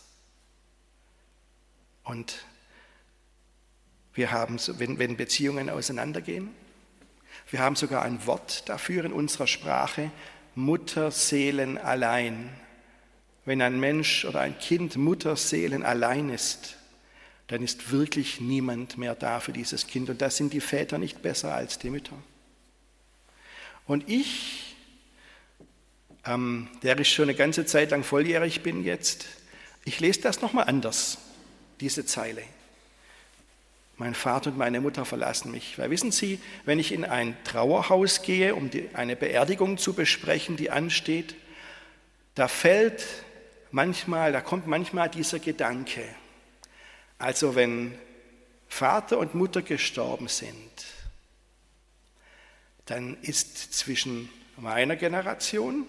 Und 2.05 2.45
wir 4.13 4.31
haben, 4.31 4.61
wenn, 4.79 5.01
wenn 5.01 5.17
Beziehungen 5.17 5.69
auseinandergehen, 5.69 6.55
wir 7.51 7.61
haben 7.61 7.77
sogar 7.77 8.03
ein 8.03 8.27
Wort 8.27 8.69
dafür 8.69 9.05
in 9.05 9.13
unserer 9.13 9.47
Sprache, 9.47 10.11
Mutterseelen 10.55 11.79
allein. 11.79 12.51
Wenn 13.45 13.61
ein 13.61 13.79
Mensch 13.79 14.25
oder 14.25 14.41
ein 14.41 14.59
Kind 14.59 14.97
Mutterseelen 14.97 15.83
allein 15.83 16.31
ist, 16.31 16.77
dann 17.49 17.63
ist 17.63 17.91
wirklich 17.91 18.41
niemand 18.41 18.97
mehr 18.97 19.15
da 19.15 19.41
für 19.41 19.53
dieses 19.53 19.87
Kind. 19.87 20.09
Und 20.09 20.23
da 20.23 20.31
sind 20.31 20.53
die 20.53 20.61
Väter 20.61 20.99
nicht 20.99 21.21
besser 21.23 21.55
als 21.55 21.79
die 21.79 21.91
Mütter. 21.91 22.17
Und 23.87 24.09
ich, 24.09 24.77
ähm, 26.25 26.69
der 26.83 26.99
ich 26.99 27.13
schon 27.13 27.25
eine 27.25 27.35
ganze 27.35 27.67
Zeit 27.67 27.91
lang 27.91 28.03
volljährig 28.03 28.63
bin 28.63 28.83
jetzt, 28.83 29.27
ich 29.85 30.01
lese 30.01 30.23
das 30.23 30.41
nochmal 30.41 30.65
anders, 30.69 31.19
diese 31.81 32.07
Zeile. 32.07 32.43
Mein 33.97 34.15
Vater 34.15 34.51
und 34.51 34.59
meine 34.59 34.81
Mutter 34.81 35.05
verlassen 35.05 35.53
mich. 35.53 35.79
Weil 35.79 35.91
wissen 35.91 36.11
Sie, 36.11 36.41
wenn 36.65 36.79
ich 36.79 36.93
in 36.93 37.05
ein 37.05 37.37
Trauerhaus 37.45 38.23
gehe, 38.23 38.55
um 38.55 38.71
die, 38.71 38.91
eine 38.95 39.15
Beerdigung 39.15 39.79
zu 39.79 39.93
besprechen, 39.93 40.57
die 40.57 40.71
ansteht, 40.71 41.37
da 42.35 42.49
fällt 42.49 43.07
manchmal, 43.71 44.33
da 44.33 44.41
kommt 44.41 44.67
manchmal 44.67 45.09
dieser 45.09 45.39
Gedanke. 45.39 46.03
Also 47.19 47.55
wenn 47.55 47.97
Vater 48.69 49.19
und 49.19 49.37
Mutter 49.37 49.63
gestorben 49.63 50.27
sind, 50.27 50.85
dann 52.87 53.17
ist 53.23 53.73
zwischen 53.75 54.29
meiner 54.57 54.97
Generation 54.97 55.87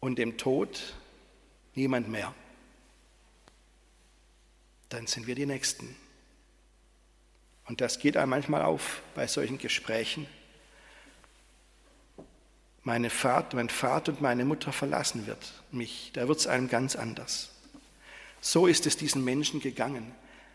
und 0.00 0.18
dem 0.18 0.36
Tod 0.36 0.94
niemand 1.74 2.08
mehr 2.08 2.34
dann 4.90 5.06
sind 5.06 5.26
wir 5.26 5.34
die 5.34 5.46
Nächsten. 5.46 5.96
Und 7.66 7.80
das 7.80 7.98
geht 7.98 8.16
einem 8.16 8.30
manchmal 8.30 8.62
auf 8.62 9.00
bei 9.14 9.26
solchen 9.26 9.56
Gesprächen. 9.56 10.26
Meine 12.82 13.10
Vater, 13.10 13.56
mein 13.56 13.68
Vater 13.68 14.12
und 14.12 14.20
meine 14.20 14.44
Mutter 14.44 14.72
verlassen 14.72 15.26
wird 15.26 15.52
mich, 15.70 16.10
da 16.14 16.26
wird 16.26 16.40
es 16.40 16.46
einem 16.46 16.68
ganz 16.68 16.96
anders. 16.96 17.50
So 18.40 18.66
ist 18.66 18.86
es 18.86 18.96
diesen 18.96 19.24
Menschen 19.24 19.60
gegangen. 19.60 20.12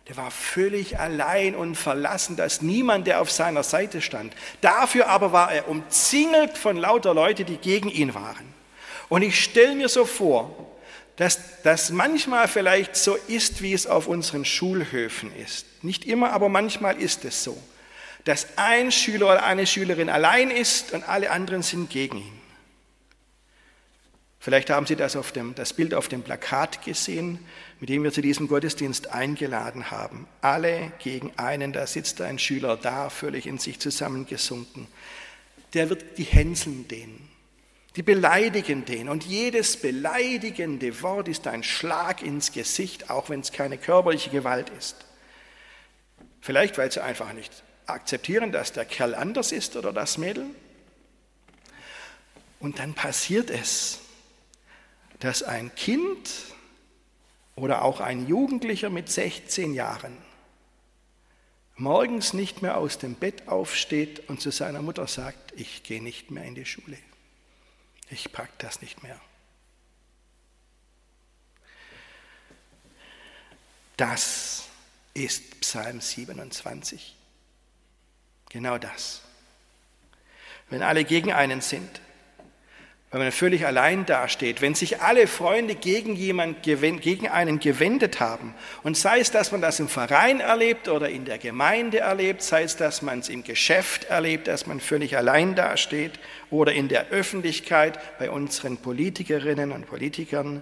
Der 0.07 0.17
war 0.17 0.29
völlig 0.29 0.99
allein 0.99 1.55
und 1.55 1.75
verlassen, 1.75 2.35
dass 2.35 2.61
niemand, 2.61 3.07
der 3.07 3.21
auf 3.21 3.31
seiner 3.31 3.63
Seite 3.63 4.01
stand. 4.01 4.33
Dafür 4.61 5.07
aber 5.07 5.31
war 5.31 5.51
er 5.51 5.67
umzingelt 5.67 6.57
von 6.57 6.77
lauter 6.77 7.13
Leute, 7.13 7.45
die 7.45 7.57
gegen 7.57 7.89
ihn 7.89 8.13
waren. 8.13 8.53
Und 9.07 9.21
ich 9.21 9.41
stelle 9.41 9.75
mir 9.75 9.87
so 9.87 10.05
vor, 10.05 10.74
dass 11.15 11.61
das 11.63 11.91
manchmal 11.91 12.47
vielleicht 12.47 12.95
so 12.95 13.15
ist, 13.27 13.61
wie 13.61 13.73
es 13.73 13.87
auf 13.87 14.07
unseren 14.07 14.45
Schulhöfen 14.45 15.33
ist. 15.35 15.65
Nicht 15.83 16.05
immer, 16.05 16.33
aber 16.33 16.49
manchmal 16.49 17.01
ist 17.01 17.23
es 17.23 17.43
so, 17.43 17.57
dass 18.25 18.47
ein 18.57 18.91
Schüler 18.91 19.27
oder 19.27 19.43
eine 19.45 19.65
Schülerin 19.65 20.09
allein 20.09 20.51
ist 20.51 20.93
und 20.93 21.07
alle 21.07 21.31
anderen 21.31 21.61
sind 21.61 21.89
gegen 21.89 22.17
ihn. 22.17 22.41
Vielleicht 24.45 24.69
haben 24.69 24.85
Sie 24.85 24.95
das, 24.95 25.15
auf 25.15 25.31
dem, 25.31 25.55
das 25.55 25.73
Bild 25.73 25.95
auf 25.95 26.07
dem 26.07 26.21
Plakat 26.21 26.85
gesehen, 26.85 27.39
mit 27.79 27.89
dem 27.89 28.03
wir 28.03 28.11
zu 28.11 28.21
diesem 28.21 28.47
Gottesdienst 28.47 29.07
eingeladen 29.07 29.89
haben. 29.89 30.27
Alle 30.41 30.91
gegen 30.99 31.31
einen, 31.37 31.73
da 31.73 31.87
sitzt 31.87 32.21
ein 32.21 32.37
Schüler 32.37 32.77
da, 32.77 33.09
völlig 33.09 33.47
in 33.47 33.57
sich 33.57 33.79
zusammengesunken. 33.79 34.87
Der 35.73 35.89
wird 35.89 36.19
die 36.19 36.25
Hänseln 36.25 36.87
dehnen. 36.87 37.27
Die 37.95 38.03
beleidigen 38.03 38.85
den. 38.85 39.07
Und 39.07 39.23
jedes 39.23 39.77
beleidigende 39.77 41.01
Wort 41.01 41.27
ist 41.27 41.47
ein 41.47 41.63
Schlag 41.63 42.21
ins 42.21 42.51
Gesicht, 42.51 43.09
auch 43.09 43.29
wenn 43.29 43.39
es 43.39 43.51
keine 43.51 43.77
körperliche 43.77 44.29
Gewalt 44.29 44.69
ist. 44.77 44.97
Vielleicht, 46.41 46.77
weil 46.77 46.91
sie 46.91 47.01
einfach 47.01 47.31
nicht 47.33 47.63
akzeptieren, 47.85 48.51
dass 48.51 48.73
der 48.73 48.85
Kerl 48.85 49.15
anders 49.15 49.51
ist 49.51 49.75
oder 49.75 49.93
das 49.93 50.17
Mädel. 50.17 50.45
Und 52.59 52.79
dann 52.79 52.93
passiert 52.93 53.49
es, 53.49 53.99
dass 55.19 55.43
ein 55.43 55.73
Kind 55.75 56.29
oder 57.55 57.83
auch 57.83 58.01
ein 58.01 58.27
Jugendlicher 58.27 58.89
mit 58.89 59.09
16 59.09 59.73
Jahren 59.73 60.17
morgens 61.77 62.33
nicht 62.33 62.61
mehr 62.61 62.77
aus 62.77 62.97
dem 62.97 63.15
Bett 63.15 63.47
aufsteht 63.47 64.29
und 64.29 64.41
zu 64.41 64.51
seiner 64.51 64.81
Mutter 64.81 65.07
sagt, 65.07 65.53
ich 65.55 65.83
gehe 65.83 66.01
nicht 66.01 66.31
mehr 66.31 66.43
in 66.43 66.55
die 66.55 66.65
Schule. 66.65 66.97
Ich 68.09 68.31
pack 68.31 68.57
das 68.59 68.81
nicht 68.81 69.03
mehr. 69.03 69.19
Das 73.97 74.67
ist 75.13 75.61
Psalm 75.61 76.01
27. 76.01 77.15
Genau 78.49 78.77
das. 78.77 79.21
Wenn 80.69 80.83
alle 80.83 81.05
gegen 81.05 81.31
einen 81.31 81.61
sind, 81.61 82.01
wenn 83.15 83.21
man 83.21 83.31
völlig 83.31 83.65
allein 83.65 84.05
dasteht, 84.05 84.59
wenn 84.59 84.75
sich 84.75 85.01
alle 85.01 85.27
Freunde 85.27 85.75
gegen 85.75 86.17
jemand, 86.17 86.63
gegen 86.63 87.29
einen 87.29 87.61
gewendet 87.61 88.19
haben. 88.19 88.53
Und 88.83 88.97
sei 88.97 89.21
es, 89.21 89.31
dass 89.31 89.53
man 89.53 89.61
das 89.61 89.79
im 89.79 89.87
Verein 89.87 90.41
erlebt 90.41 90.89
oder 90.89 91.07
in 91.07 91.23
der 91.23 91.37
Gemeinde 91.37 91.99
erlebt, 91.99 92.41
sei 92.41 92.63
es, 92.63 92.75
dass 92.75 93.01
man 93.01 93.19
es 93.19 93.29
im 93.29 93.45
Geschäft 93.45 94.03
erlebt, 94.03 94.49
dass 94.49 94.67
man 94.67 94.81
völlig 94.81 95.15
allein 95.15 95.55
dasteht 95.55 96.11
oder 96.49 96.73
in 96.73 96.89
der 96.89 97.07
Öffentlichkeit 97.07 97.97
bei 98.19 98.29
unseren 98.29 98.75
Politikerinnen 98.75 99.71
und 99.71 99.87
Politikern. 99.87 100.61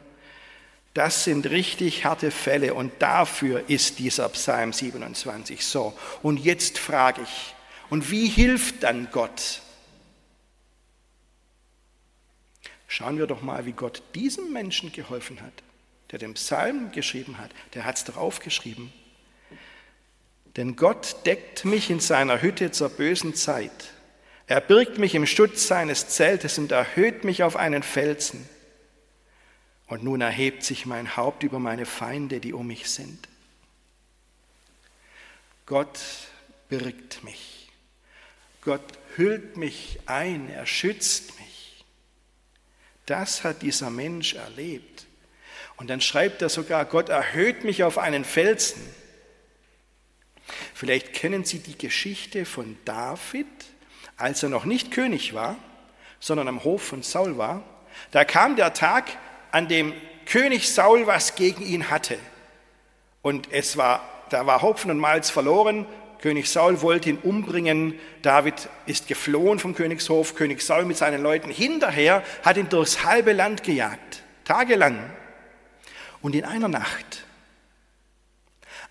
Das 0.93 1.23
sind 1.23 1.49
richtig 1.49 2.05
harte 2.05 2.29
Fälle 2.29 2.75
und 2.75 2.91
dafür 2.99 3.63
ist 3.67 3.97
dieser 3.97 4.29
Psalm 4.29 4.73
27 4.73 5.65
so. 5.65 5.97
Und 6.21 6.37
jetzt 6.37 6.77
frage 6.77 7.23
ich, 7.23 7.55
und 7.89 8.11
wie 8.11 8.27
hilft 8.27 8.83
dann 8.83 9.07
Gott? 9.11 9.62
Schauen 12.93 13.17
wir 13.17 13.25
doch 13.25 13.41
mal, 13.41 13.65
wie 13.65 13.71
Gott 13.71 14.03
diesem 14.13 14.53
Menschen 14.53 14.91
geholfen 14.91 15.41
hat, 15.41 15.63
der 16.11 16.19
den 16.19 16.35
Psalm 16.35 16.91
geschrieben 16.91 17.39
hat. 17.39 17.49
Der 17.73 17.85
hat 17.85 17.97
es 17.97 18.03
doch 18.03 18.17
aufgeschrieben. 18.17 18.93
Denn 20.57 20.75
Gott 20.75 21.25
deckt 21.25 21.65
mich 21.65 21.89
in 21.89 21.99
seiner 21.99 22.43
Hütte 22.43 22.69
zur 22.69 22.89
bösen 22.89 23.33
Zeit. 23.33 23.71
Er 24.45 24.61
birgt 24.61 24.99
mich 24.99 25.15
im 25.15 25.25
Schutz 25.25 25.65
seines 25.65 26.09
Zeltes 26.09 26.59
und 26.59 26.71
erhöht 26.71 27.23
mich 27.23 27.41
auf 27.41 27.55
einen 27.55 27.81
Felsen. 27.81 28.47
Und 29.87 30.03
nun 30.03 30.21
erhebt 30.21 30.63
sich 30.63 30.85
mein 30.85 31.17
Haupt 31.17 31.41
über 31.41 31.57
meine 31.57 31.87
Feinde, 31.87 32.39
die 32.39 32.53
um 32.53 32.67
mich 32.67 32.91
sind. 32.91 33.27
Gott 35.65 35.99
birgt 36.69 37.23
mich. 37.23 37.71
Gott 38.61 38.85
hüllt 39.15 39.57
mich 39.57 39.97
ein, 40.05 40.47
er 40.51 40.67
schützt 40.67 41.39
mich. 41.39 41.42
Das 43.05 43.43
hat 43.43 43.61
dieser 43.61 43.89
Mensch 43.89 44.35
erlebt. 44.35 45.05
Und 45.75 45.89
dann 45.89 46.01
schreibt 46.01 46.41
er 46.41 46.49
sogar, 46.49 46.85
Gott 46.85 47.09
erhöht 47.09 47.63
mich 47.63 47.83
auf 47.83 47.97
einen 47.97 48.23
Felsen. 48.23 48.81
Vielleicht 50.73 51.13
kennen 51.13 51.43
Sie 51.45 51.59
die 51.59 51.77
Geschichte 51.77 52.45
von 52.45 52.77
David, 52.85 53.47
als 54.17 54.43
er 54.43 54.49
noch 54.49 54.65
nicht 54.65 54.91
König 54.91 55.33
war, 55.33 55.57
sondern 56.19 56.47
am 56.47 56.63
Hof 56.63 56.83
von 56.83 57.03
Saul 57.03 57.37
war. 57.37 57.63
Da 58.11 58.23
kam 58.23 58.55
der 58.55 58.73
Tag, 58.73 59.05
an 59.51 59.67
dem 59.67 59.93
König 60.25 60.69
Saul 60.69 61.05
was 61.05 61.35
gegen 61.35 61.63
ihn 61.63 61.89
hatte. 61.89 62.17
Und 63.21 63.51
es 63.51 63.77
war, 63.77 64.25
da 64.29 64.45
war 64.45 64.61
Hopfen 64.61 64.91
und 64.91 64.97
Malz 64.97 65.29
verloren 65.29 65.85
König 66.23 66.49
Saul 66.49 66.81
wollte 66.81 67.09
ihn 67.09 67.17
umbringen. 67.17 67.99
David 68.21 68.69
ist 68.85 69.09
geflohen 69.09 69.59
vom 69.59 69.75
Königshof. 69.75 70.35
König 70.35 70.61
Saul 70.61 70.85
mit 70.85 70.95
seinen 70.95 71.21
Leuten 71.21 71.49
hinterher 71.49 72.23
hat 72.43 72.55
ihn 72.55 72.69
durchs 72.69 73.03
halbe 73.03 73.33
Land 73.33 73.63
gejagt, 73.63 74.23
tagelang. 74.45 75.11
Und 76.21 76.33
in 76.33 76.45
einer 76.45 76.69
Nacht, 76.69 77.25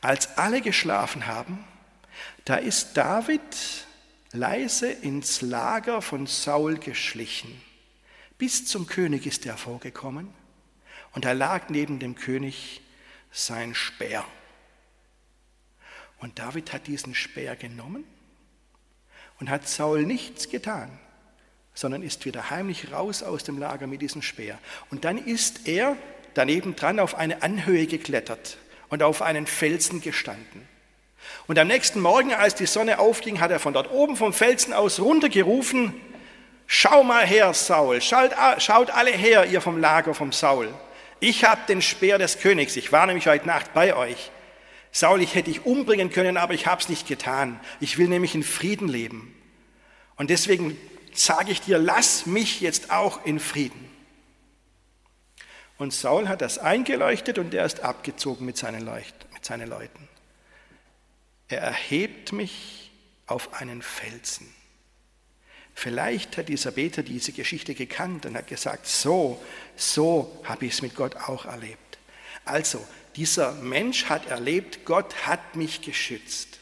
als 0.02 0.36
alle 0.36 0.60
geschlafen 0.60 1.26
haben, 1.26 1.64
da 2.44 2.56
ist 2.56 2.98
David 2.98 3.40
leise 4.32 4.90
ins 4.90 5.40
Lager 5.40 6.02
von 6.02 6.26
Saul 6.26 6.76
geschlichen. 6.76 7.62
Bis 8.36 8.66
zum 8.66 8.86
König 8.86 9.24
ist 9.26 9.46
er 9.46 9.56
vorgekommen 9.56 10.28
und 11.14 11.24
da 11.24 11.32
lag 11.32 11.70
neben 11.70 11.98
dem 11.98 12.14
König 12.14 12.82
sein 13.30 13.74
Speer. 13.74 14.22
Und 16.22 16.38
David 16.38 16.72
hat 16.72 16.86
diesen 16.86 17.16
Speer 17.16 17.56
genommen 17.56 18.04
und 19.40 19.50
hat 19.50 19.66
Saul 19.66 20.04
nichts 20.04 20.48
getan, 20.48 20.88
sondern 21.74 22.04
ist 22.04 22.24
wieder 22.24 22.48
heimlich 22.48 22.92
raus 22.92 23.24
aus 23.24 23.42
dem 23.42 23.58
Lager 23.58 23.88
mit 23.88 24.02
diesem 24.02 24.22
Speer. 24.22 24.56
Und 24.92 25.04
dann 25.04 25.18
ist 25.18 25.66
er 25.66 25.96
daneben 26.34 26.76
dran 26.76 27.00
auf 27.00 27.16
eine 27.16 27.42
Anhöhe 27.42 27.88
geklettert 27.88 28.56
und 28.88 29.02
auf 29.02 29.20
einen 29.20 29.48
Felsen 29.48 30.00
gestanden. 30.00 30.68
Und 31.48 31.58
am 31.58 31.66
nächsten 31.66 32.00
Morgen, 32.00 32.32
als 32.32 32.54
die 32.54 32.66
Sonne 32.66 33.00
aufging, 33.00 33.40
hat 33.40 33.50
er 33.50 33.58
von 33.58 33.74
dort 33.74 33.90
oben 33.90 34.14
vom 34.14 34.32
Felsen 34.32 34.72
aus 34.72 35.00
runtergerufen, 35.00 35.92
schau 36.68 37.02
mal 37.02 37.26
her, 37.26 37.52
Saul, 37.52 38.00
schaut, 38.00 38.32
alle 38.90 39.10
her, 39.10 39.46
ihr 39.46 39.60
vom 39.60 39.80
Lager 39.80 40.14
vom 40.14 40.30
Saul. 40.30 40.72
Ich 41.18 41.44
habe 41.44 41.62
den 41.66 41.82
Speer 41.82 42.18
des 42.18 42.38
Königs, 42.38 42.76
ich 42.76 42.92
war 42.92 43.06
nämlich 43.06 43.26
heute 43.26 43.48
Nacht 43.48 43.74
bei 43.74 43.96
euch. 43.96 44.30
Saul, 44.92 45.22
ich 45.22 45.34
hätte 45.34 45.50
dich 45.50 45.64
umbringen 45.64 46.10
können, 46.10 46.36
aber 46.36 46.52
ich 46.52 46.66
habe 46.66 46.80
es 46.80 46.90
nicht 46.90 47.08
getan. 47.08 47.58
Ich 47.80 47.96
will 47.96 48.08
nämlich 48.08 48.34
in 48.34 48.42
Frieden 48.42 48.88
leben. 48.88 49.34
Und 50.16 50.28
deswegen 50.28 50.76
sage 51.14 51.50
ich 51.50 51.62
dir, 51.62 51.78
lass 51.78 52.26
mich 52.26 52.60
jetzt 52.60 52.90
auch 52.90 53.24
in 53.24 53.40
Frieden. 53.40 53.88
Und 55.78 55.92
Saul 55.92 56.28
hat 56.28 56.42
das 56.42 56.58
eingeleuchtet 56.58 57.38
und 57.38 57.54
er 57.54 57.64
ist 57.64 57.80
abgezogen 57.80 58.44
mit 58.44 58.56
seinen, 58.56 58.82
Leucht, 58.84 59.14
mit 59.32 59.44
seinen 59.44 59.68
Leuten. 59.68 60.08
Er 61.48 61.60
erhebt 61.60 62.32
mich 62.32 62.92
auf 63.26 63.54
einen 63.54 63.82
Felsen. 63.82 64.48
Vielleicht 65.74 66.36
hat 66.36 66.50
dieser 66.50 66.70
Beter 66.70 67.02
diese 67.02 67.32
Geschichte 67.32 67.74
gekannt 67.74 68.26
und 68.26 68.36
hat 68.36 68.46
gesagt, 68.46 68.86
so, 68.86 69.42
so 69.74 70.42
habe 70.44 70.66
ich 70.66 70.74
es 70.74 70.82
mit 70.82 70.94
Gott 70.94 71.16
auch 71.16 71.46
erlebt. 71.46 71.98
Also, 72.44 72.86
dieser 73.16 73.52
Mensch 73.52 74.06
hat 74.06 74.26
erlebt, 74.26 74.84
Gott 74.84 75.26
hat 75.26 75.56
mich 75.56 75.82
geschützt. 75.82 76.58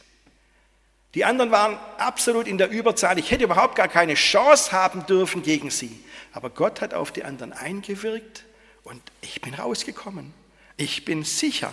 Die 1.15 1.25
anderen 1.25 1.51
waren 1.51 1.77
absolut 1.99 2.47
in 2.47 2.59
der 2.59 2.71
Überzahl. 2.71 3.19
Ich 3.19 3.31
hätte 3.31 3.45
überhaupt 3.45 3.75
gar 3.75 3.89
keine 3.89 4.15
Chance 4.15 4.71
haben 4.73 5.07
dürfen 5.07 5.43
gegen 5.43 5.71
sie. 5.71 6.05
Aber 6.33 6.51
Gott 6.51 6.81
hat 6.81 6.95
auf 6.95 7.11
die 7.11 7.25
anderen 7.25 7.53
eingewirkt 7.53 8.45
und 8.85 9.03
ich 9.21 9.41
bin 9.41 9.55
rausgekommen. 9.55 10.33
Ich 10.77 11.05
bin 11.05 11.25
sicher. 11.25 11.73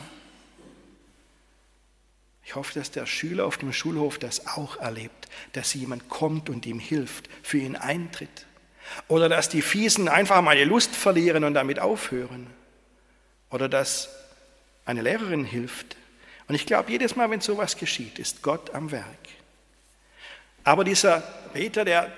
Ich 2.44 2.56
hoffe, 2.56 2.80
dass 2.80 2.92
der 2.92 3.06
Schüler 3.06 3.46
auf 3.46 3.58
dem 3.58 3.74
Schulhof 3.74 4.18
das 4.18 4.48
auch 4.48 4.78
erlebt, 4.78 5.28
dass 5.54 5.74
jemand 5.74 6.10
kommt 6.10 6.50
und 6.50 6.66
ihm 6.66 6.80
hilft, 6.80 7.30
für 7.44 7.58
ihn 7.58 7.76
eintritt. 7.76 8.48
Oder 9.08 9.30
dass 9.30 9.50
die 9.50 9.62
Fiesen 9.62 10.08
einfach 10.08 10.42
mal 10.42 10.56
die 10.56 10.64
Lust 10.64 10.96
verlieren 10.96 11.44
und 11.44 11.54
damit 11.54 11.80
aufhören. 11.80 12.48
Oder 13.50 13.70
dass 13.70 14.10
eine 14.88 15.02
Lehrerin 15.02 15.44
hilft. 15.44 15.98
Und 16.48 16.56
ich 16.56 16.66
glaube, 16.66 16.92
jedes 16.92 17.16
Mal, 17.16 17.30
wenn 17.30 17.42
sowas 17.42 17.78
geschieht, 17.78 18.20
ist 18.20 18.42
Gott 18.42 18.74
am 18.74 18.92
Werk. 18.92 19.06
Aber 20.64 20.84
dieser 20.84 21.20
Peter, 21.54 21.86
der, 21.86 22.12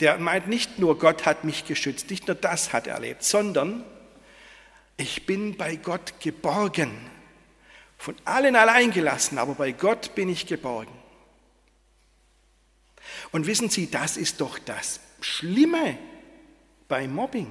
der 0.00 0.18
meint 0.18 0.48
nicht 0.48 0.78
nur, 0.78 0.98
Gott 0.98 1.26
hat 1.26 1.44
mich 1.44 1.66
geschützt, 1.66 2.10
nicht 2.10 2.28
nur 2.28 2.36
das 2.36 2.72
hat 2.72 2.86
er 2.86 2.94
erlebt, 2.94 3.24
sondern 3.24 3.84
ich 4.96 5.26
bin 5.26 5.56
bei 5.56 5.76
Gott 5.76 6.20
geborgen. 6.20 6.92
Von 7.98 8.14
allen 8.24 8.56
allein 8.56 8.92
gelassen, 8.92 9.38
aber 9.38 9.54
bei 9.54 9.72
Gott 9.72 10.14
bin 10.14 10.28
ich 10.28 10.46
geborgen. 10.46 10.92
Und 13.32 13.46
wissen 13.46 13.68
Sie, 13.68 13.90
das 13.90 14.16
ist 14.16 14.40
doch 14.40 14.58
das 14.58 15.00
Schlimme 15.20 15.98
bei 16.88 17.08
Mobbing 17.08 17.50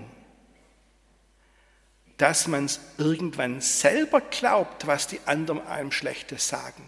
dass 2.21 2.47
man 2.47 2.65
es 2.65 2.79
irgendwann 2.99 3.61
selber 3.61 4.21
glaubt, 4.21 4.85
was 4.85 5.07
die 5.07 5.19
anderen 5.25 5.65
einem 5.65 5.91
Schlechtes 5.91 6.47
sagen, 6.47 6.87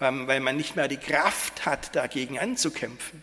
weil 0.00 0.40
man 0.40 0.56
nicht 0.56 0.74
mehr 0.74 0.88
die 0.88 0.96
Kraft 0.96 1.64
hat, 1.66 1.94
dagegen 1.94 2.36
anzukämpfen. 2.36 3.22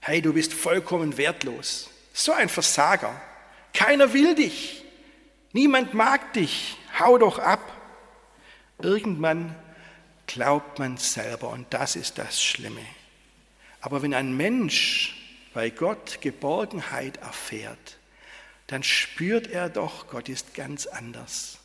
Hey, 0.00 0.20
du 0.20 0.34
bist 0.34 0.52
vollkommen 0.52 1.16
wertlos. 1.16 1.88
So 2.12 2.32
ein 2.32 2.50
Versager. 2.50 3.18
Keiner 3.72 4.12
will 4.12 4.34
dich. 4.34 4.84
Niemand 5.52 5.94
mag 5.94 6.34
dich. 6.34 6.76
Hau 6.98 7.16
doch 7.16 7.38
ab. 7.38 7.72
Irgendwann 8.82 9.56
glaubt 10.26 10.78
man 10.78 10.98
selber 10.98 11.48
und 11.48 11.72
das 11.72 11.96
ist 11.96 12.18
das 12.18 12.42
Schlimme. 12.42 12.84
Aber 13.80 14.02
wenn 14.02 14.12
ein 14.12 14.36
Mensch 14.36 15.16
bei 15.54 15.70
Gott 15.70 16.20
Geborgenheit 16.20 17.16
erfährt, 17.16 17.96
dann 18.66 18.82
spürt 18.82 19.46
er 19.48 19.68
doch, 19.68 20.08
Gott 20.08 20.28
ist 20.28 20.54
ganz 20.54 20.86
anders. 20.86 21.58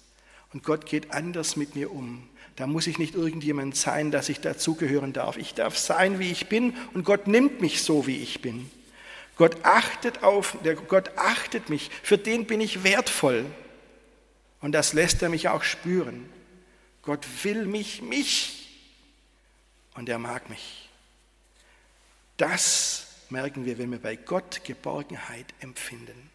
Und 0.53 0.63
Gott 0.63 0.85
geht 0.85 1.11
anders 1.11 1.55
mit 1.55 1.75
mir 1.75 1.91
um. 1.91 2.27
Da 2.55 2.67
muss 2.67 2.87
ich 2.87 2.99
nicht 2.99 3.15
irgendjemand 3.15 3.75
sein, 3.75 4.11
dass 4.11 4.29
ich 4.29 4.41
dazugehören 4.41 5.13
darf. 5.13 5.37
Ich 5.37 5.53
darf 5.53 5.77
sein, 5.77 6.19
wie 6.19 6.31
ich 6.31 6.47
bin 6.47 6.75
und 6.93 7.03
Gott 7.03 7.27
nimmt 7.27 7.61
mich 7.61 7.81
so, 7.81 8.05
wie 8.05 8.17
ich 8.17 8.41
bin. 8.41 8.69
Gott 9.37 9.63
achtet 9.63 10.23
auf, 10.23 10.57
Gott 10.87 11.17
achtet 11.17 11.69
mich, 11.69 11.89
für 12.03 12.17
den 12.17 12.45
bin 12.45 12.61
ich 12.61 12.83
wertvoll. 12.83 13.45
Und 14.59 14.73
das 14.73 14.93
lässt 14.93 15.23
er 15.23 15.29
mich 15.29 15.49
auch 15.49 15.63
spüren. 15.63 16.29
Gott 17.01 17.25
will 17.43 17.65
mich, 17.65 18.01
mich. 18.01 18.69
Und 19.95 20.07
er 20.09 20.19
mag 20.19 20.49
mich. 20.49 20.89
Das 22.37 23.07
merken 23.29 23.65
wir, 23.65 23.77
wenn 23.77 23.91
wir 23.91 23.99
bei 23.99 24.15
Gott 24.15 24.63
Geborgenheit 24.63 25.47
empfinden. 25.59 26.30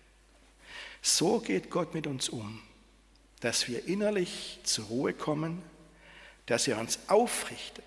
So 1.09 1.39
geht 1.39 1.71
Gott 1.71 1.95
mit 1.95 2.09
uns 2.09 2.29
um, 2.29 2.61
dass 3.39 3.69
wir 3.69 3.87
innerlich 3.87 4.59
zur 4.65 4.87
Ruhe 4.87 5.13
kommen, 5.13 5.63
dass 6.47 6.67
er 6.67 6.79
uns 6.79 6.99
aufrichtet, 7.07 7.85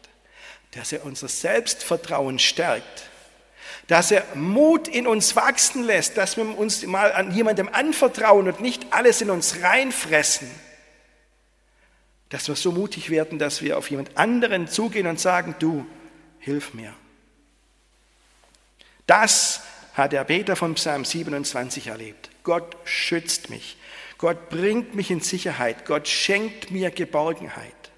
dass 0.72 0.94
er 0.94 1.04
unser 1.04 1.28
Selbstvertrauen 1.28 2.40
stärkt, 2.40 3.10
dass 3.88 4.12
er 4.12 4.24
Mut 4.36 4.88
in 4.88 5.06
uns 5.06 5.36
wachsen 5.36 5.84
lässt, 5.84 6.16
dass 6.16 6.38
wir 6.38 6.58
uns 6.58 6.86
mal 6.86 7.12
an 7.12 7.36
jemandem 7.36 7.68
anvertrauen 7.68 8.48
und 8.48 8.62
nicht 8.62 8.94
alles 8.94 9.20
in 9.20 9.32
uns 9.32 9.62
reinfressen. 9.62 10.50
Dass 12.30 12.48
wir 12.48 12.56
so 12.56 12.72
mutig 12.72 13.10
werden, 13.10 13.38
dass 13.38 13.62
wir 13.62 13.78
auf 13.78 13.92
jemand 13.92 14.18
anderen 14.18 14.70
zugehen 14.70 15.08
und 15.08 15.20
sagen, 15.20 15.56
du, 15.60 15.86
hilf 16.40 16.74
mir. 16.74 16.94
Das 19.08 19.60
hat 19.94 20.14
der 20.14 20.24
Beter 20.24 20.56
von 20.56 20.76
Psalm 20.76 21.04
27 21.04 21.88
erlebt. 21.88 22.29
Gott 22.50 22.78
schützt 22.84 23.52
mich. 23.52 23.78
Gott 24.18 24.50
bringt 24.50 24.96
mich 24.96 25.12
in 25.12 25.20
Sicherheit. 25.20 25.86
Gott 25.86 26.08
schenkt 26.08 26.72
mir 26.72 26.90
Geborgenheit. 26.90 27.92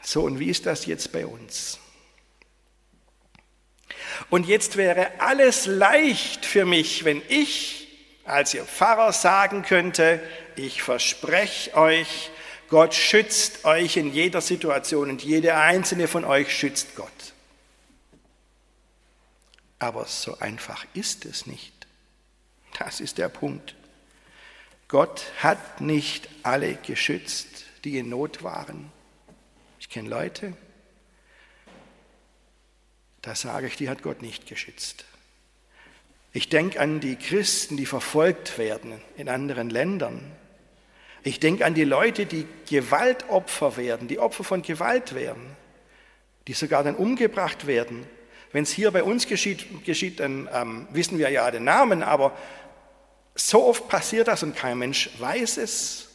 So, 0.00 0.22
und 0.22 0.38
wie 0.38 0.48
ist 0.48 0.64
das 0.64 0.86
jetzt 0.86 1.10
bei 1.10 1.26
uns? 1.26 1.80
Und 4.30 4.46
jetzt 4.46 4.76
wäre 4.76 5.18
alles 5.18 5.66
leicht 5.66 6.46
für 6.46 6.64
mich, 6.64 7.04
wenn 7.04 7.20
ich 7.28 7.88
als 8.24 8.54
Ihr 8.54 8.62
Pfarrer 8.62 9.12
sagen 9.12 9.62
könnte, 9.62 10.22
ich 10.54 10.84
verspreche 10.84 11.74
euch, 11.74 12.30
Gott 12.68 12.94
schützt 12.94 13.64
euch 13.64 13.96
in 13.96 14.12
jeder 14.12 14.40
Situation 14.40 15.10
und 15.10 15.24
jede 15.24 15.56
einzelne 15.56 16.06
von 16.06 16.24
euch 16.24 16.56
schützt 16.56 16.94
Gott. 16.94 17.35
Aber 19.78 20.06
so 20.06 20.38
einfach 20.38 20.86
ist 20.94 21.24
es 21.24 21.46
nicht. 21.46 21.86
Das 22.78 23.00
ist 23.00 23.18
der 23.18 23.28
Punkt. 23.28 23.74
Gott 24.88 25.24
hat 25.38 25.80
nicht 25.80 26.28
alle 26.42 26.74
geschützt, 26.76 27.64
die 27.84 27.98
in 27.98 28.08
Not 28.08 28.42
waren. 28.42 28.92
Ich 29.80 29.88
kenne 29.88 30.08
Leute, 30.08 30.52
da 33.22 33.34
sage 33.34 33.66
ich, 33.66 33.76
die 33.76 33.88
hat 33.88 34.02
Gott 34.02 34.22
nicht 34.22 34.46
geschützt. 34.46 35.04
Ich 36.32 36.48
denke 36.48 36.78
an 36.80 37.00
die 37.00 37.16
Christen, 37.16 37.76
die 37.76 37.86
verfolgt 37.86 38.58
werden 38.58 39.00
in 39.16 39.28
anderen 39.28 39.70
Ländern. 39.70 40.20
Ich 41.22 41.40
denke 41.40 41.64
an 41.64 41.74
die 41.74 41.84
Leute, 41.84 42.26
die 42.26 42.46
Gewaltopfer 42.68 43.76
werden, 43.76 44.06
die 44.06 44.20
Opfer 44.20 44.44
von 44.44 44.62
Gewalt 44.62 45.14
werden, 45.14 45.56
die 46.46 46.52
sogar 46.52 46.84
dann 46.84 46.94
umgebracht 46.94 47.66
werden. 47.66 48.06
Wenn 48.52 48.62
es 48.62 48.70
hier 48.70 48.90
bei 48.90 49.02
uns 49.02 49.26
geschieht, 49.26 49.84
geschieht 49.84 50.20
dann 50.20 50.48
ähm, 50.52 50.88
wissen 50.90 51.18
wir 51.18 51.30
ja 51.30 51.50
den 51.50 51.64
Namen, 51.64 52.02
aber 52.02 52.36
so 53.34 53.66
oft 53.66 53.88
passiert 53.88 54.28
das 54.28 54.42
und 54.42 54.56
kein 54.56 54.78
Mensch 54.78 55.10
weiß 55.18 55.58
es. 55.58 56.08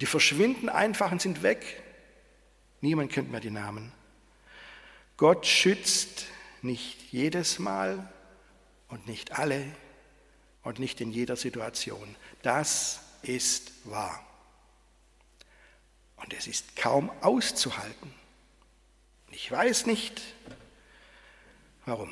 Die 0.00 0.06
verschwinden 0.06 0.68
einfach 0.68 1.12
und 1.12 1.20
sind 1.20 1.42
weg. 1.42 1.82
Niemand 2.80 3.12
kennt 3.12 3.30
mehr 3.30 3.40
die 3.40 3.50
Namen. 3.50 3.92
Gott 5.16 5.46
schützt 5.46 6.26
nicht 6.62 7.12
jedes 7.12 7.58
Mal 7.58 8.10
und 8.88 9.06
nicht 9.06 9.38
alle 9.38 9.64
und 10.62 10.78
nicht 10.78 11.00
in 11.00 11.10
jeder 11.10 11.36
Situation. 11.36 12.16
Das 12.42 13.00
ist 13.22 13.72
wahr. 13.84 14.24
Und 16.16 16.34
es 16.34 16.46
ist 16.46 16.76
kaum 16.76 17.10
auszuhalten. 17.20 18.14
Ich 19.30 19.50
weiß 19.50 19.86
nicht, 19.86 20.20
warum. 21.90 22.10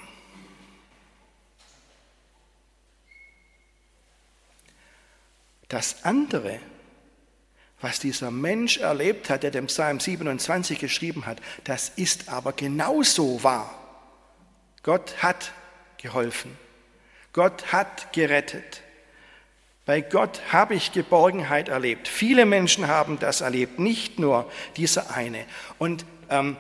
Das 5.68 6.04
andere, 6.04 6.60
was 7.80 8.00
dieser 8.00 8.30
Mensch 8.30 8.78
erlebt 8.78 9.30
hat, 9.30 9.42
der 9.42 9.50
dem 9.50 9.66
Psalm 9.66 10.00
27 10.00 10.78
geschrieben 10.78 11.26
hat, 11.26 11.40
das 11.64 11.90
ist 11.90 12.28
aber 12.28 12.52
genauso 12.52 13.42
wahr. 13.44 13.74
Gott 14.82 15.22
hat 15.22 15.52
geholfen. 15.98 16.56
Gott 17.32 17.72
hat 17.72 18.12
gerettet. 18.12 18.82
Bei 19.84 20.00
Gott 20.00 20.40
habe 20.52 20.74
ich 20.74 20.92
Geborgenheit 20.92 21.68
erlebt. 21.68 22.08
Viele 22.08 22.46
Menschen 22.46 22.88
haben 22.88 23.18
das 23.18 23.40
erlebt, 23.40 23.78
nicht 23.78 24.18
nur 24.18 24.50
dieser 24.76 25.14
eine. 25.14 25.46
Und 25.78 26.04
ähm, 26.30 26.56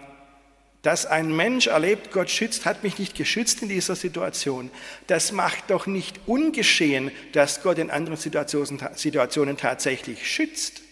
dass 0.82 1.06
ein 1.06 1.34
Mensch 1.34 1.66
erlebt, 1.66 2.12
Gott 2.12 2.30
schützt, 2.30 2.64
hat 2.64 2.84
mich 2.84 2.98
nicht 2.98 3.16
geschützt 3.16 3.62
in 3.62 3.68
dieser 3.68 3.96
Situation. 3.96 4.70
Das 5.06 5.32
macht 5.32 5.70
doch 5.70 5.86
nicht 5.86 6.20
ungeschehen, 6.26 7.10
dass 7.32 7.62
Gott 7.62 7.78
in 7.78 7.90
anderen 7.90 8.18
Situationen, 8.18 9.56
tatsächlich 9.56 10.30
schützt. 10.30 10.82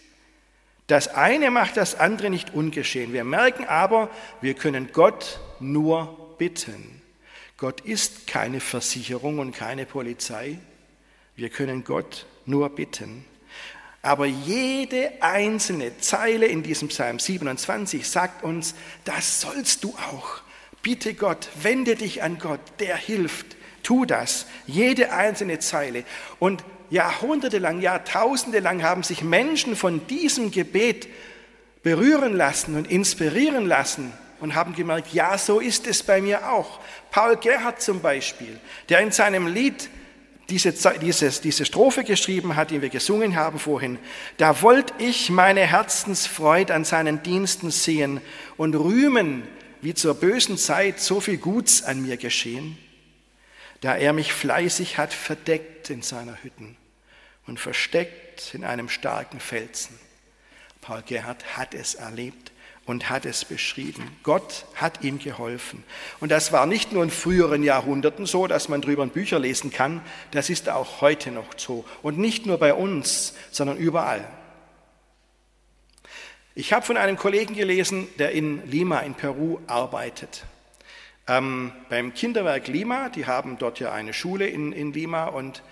Das 0.88 1.09
eine 1.09 1.51
macht 1.51 1.77
das 1.77 1.99
andere 1.99 2.31
nicht 2.31 2.55
ungeschehen. 2.55 3.12
Wir 3.12 3.25
merken 3.25 3.64
aber, 3.64 4.11
wir 4.40 4.55
können 4.55 4.90
Gott 4.92 5.40
nur 5.61 6.35
bitten. 6.38 7.03
Gott 7.57 7.81
ist 7.81 8.27
keine 8.27 8.61
Versicherung 8.61 9.38
und 9.38 9.53
keine 9.53 9.87
Polizei. 9.87 10.59
Wir 11.35 11.49
können 11.49 11.85
Gott 11.85 12.27
nur 12.44 12.68
bitten. 12.70 13.25
Aber 14.07 14.27
jede 14.27 15.11
einzelne 15.21 15.99
Zeile 15.99 16.47
in 16.47 16.62
diesem 16.62 16.87
Psalm 16.87 17.19
27 17.19 18.09
sagt 18.09 18.45
uns, 18.45 18.77
das 19.05 19.40
sollst 19.40 19.83
du 19.83 19.97
auch. 20.12 20.42
Bitte 20.81 21.14
Gott, 21.14 21.49
wende 21.61 21.97
dich 21.97 22.23
an 22.23 22.38
Gott, 22.38 22.61
der 22.79 22.97
hilft. 22.97 23.57
Tu 23.83 24.05
das. 24.05 24.47
Jede 24.69 25.11
einzelne 25.11 25.59
Zeile. 25.59 26.05
Und 26.38 26.62
jahrhundertelang, 26.88 27.81
jahrtausende 27.81 28.61
lang 28.61 28.85
haben 28.85 29.03
sich 29.03 29.23
Menschen 29.23 29.75
von 29.75 30.07
diesem 30.07 30.53
Gebet 30.53 31.09
berühren 31.83 32.37
lassen 32.37 32.77
und 32.77 32.88
inspirieren 32.88 33.66
lassen 33.66 34.12
und 34.38 34.55
haben 34.55 34.77
gemerkt, 34.77 35.14
ja, 35.14 35.37
so 35.37 35.59
ist 35.59 35.88
es 35.88 36.05
bei 36.05 36.21
mir 36.21 36.53
auch. 36.53 36.79
Paul 37.11 37.38
Gerhardt 37.38 37.83
zum 37.83 38.03
Beispiel, 38.03 38.61
der 38.88 39.01
in 39.01 39.11
seinem 39.11 39.49
Lied 39.49 39.90
diese, 40.49 40.73
dieses, 41.01 41.41
diese 41.41 41.65
Strophe 41.65 42.05
geschrieben 42.05 42.57
hat, 42.57 42.71
die 42.71 42.83
wir 42.83 42.89
gesungen 42.89 43.37
haben 43.37 43.59
vorhin. 43.59 43.99
Da 44.37 44.63
wollt 44.63 44.95
ich 44.99 45.31
meine 45.31 45.61
Herzensfreud 45.61 46.73
an 46.73 46.85
seinen 46.85 47.23
Diensten 47.23 47.71
sehen 47.71 48.21
und 48.57 48.75
rühmen, 48.75 49.43
wie 49.83 49.95
zur 49.95 50.15
bösen 50.15 50.57
Zeit 50.57 51.01
so 51.01 51.21
viel 51.21 51.39
Guts 51.39 51.83
an 51.83 52.03
mir 52.03 52.17
geschehen, 52.17 52.79
da 53.81 53.97
er 53.97 54.13
mich 54.13 54.33
fleißig 54.33 54.99
hat 54.99 55.13
verdeckt 55.13 55.91
in 55.91 56.03
seiner 56.03 56.43
Hütten 56.43 56.77
und 57.47 57.61
versteckt 57.61 58.55
in 58.55 58.65
einem 58.65 58.89
starken 58.89 59.41
Felsen. 59.41 59.99
Paul 60.81 61.03
Gerhardt 61.05 61.57
hat 61.57 61.75
es 61.75 61.95
erlebt 61.95 62.53
und 62.87 63.11
hat 63.11 63.27
es 63.27 63.44
beschrieben. 63.44 64.16
Gott 64.22 64.64
hat 64.77 65.03
ihm 65.03 65.18
geholfen. 65.18 65.85
Und 66.20 66.31
das 66.31 66.53
war 66.53 66.66
nicht 66.66 66.92
nur 66.92 67.03
in 67.03 67.11
früheren 67.11 67.62
Jahrhunderten 67.62 68.27
so, 68.27 68.46
dass 68.46 68.68
man 68.68 68.81
drüber 68.81 69.07
Bücher 69.07 69.38
lesen 69.38 69.70
kann, 69.72 70.01
das 70.31 70.49
ist 70.49 70.68
auch 70.68 71.01
heute 71.01 71.33
noch 71.33 71.46
so. 71.57 71.85
Und 72.03 72.18
nicht 72.18 72.46
nur 72.46 72.59
bei 72.59 72.72
uns, 72.72 73.35
sondern 73.51 73.77
überall. 73.77 74.27
Ich 76.55 76.72
habe 76.72 76.87
von 76.87 76.96
einem 76.96 77.16
Kollegen 77.16 77.55
gelesen, 77.55 78.09
der 78.18 78.31
in 78.31 78.66
Lima 78.70 79.01
in 79.01 79.14
Peru 79.14 79.59
arbeitet. 79.66 80.46
Ähm, 81.29 81.72
beim 81.90 82.14
Kinderwerk 82.14 82.68
Lima, 82.68 83.09
die 83.09 83.27
haben 83.27 83.59
dort 83.59 83.81
ja 83.81 83.92
eine 83.92 84.12
Schule 84.12 84.46
in, 84.46 84.72
in 84.72 84.92
Lima 84.92 85.27
und 85.27 85.62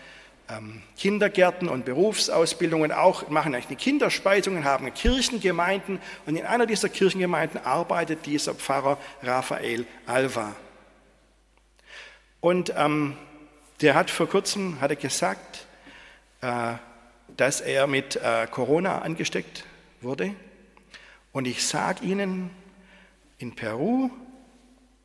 Kindergärten 0.98 1.68
und 1.68 1.86
Berufsausbildungen 1.86 2.92
auch, 2.92 3.28
machen 3.30 3.54
eigentlich 3.54 3.66
die 3.66 3.76
Kinderspeisungen, 3.76 4.64
haben 4.64 4.92
Kirchengemeinden 4.92 6.00
und 6.26 6.36
in 6.36 6.44
einer 6.44 6.66
dieser 6.66 6.90
Kirchengemeinden 6.90 7.64
arbeitet 7.64 8.26
dieser 8.26 8.54
Pfarrer 8.54 8.98
Raphael 9.22 9.86
Alva. 10.06 10.54
Und 12.40 12.74
ähm, 12.76 13.16
der 13.80 13.94
hat 13.94 14.10
vor 14.10 14.28
kurzem 14.28 14.80
hat 14.82 14.90
er 14.90 14.96
gesagt, 14.96 15.66
äh, 16.42 16.74
dass 17.36 17.62
er 17.62 17.86
mit 17.86 18.16
äh, 18.16 18.46
Corona 18.50 19.00
angesteckt 19.00 19.64
wurde. 20.02 20.34
Und 21.32 21.46
ich 21.46 21.66
sage 21.66 22.04
Ihnen, 22.04 22.50
in 23.38 23.56
Peru 23.56 24.10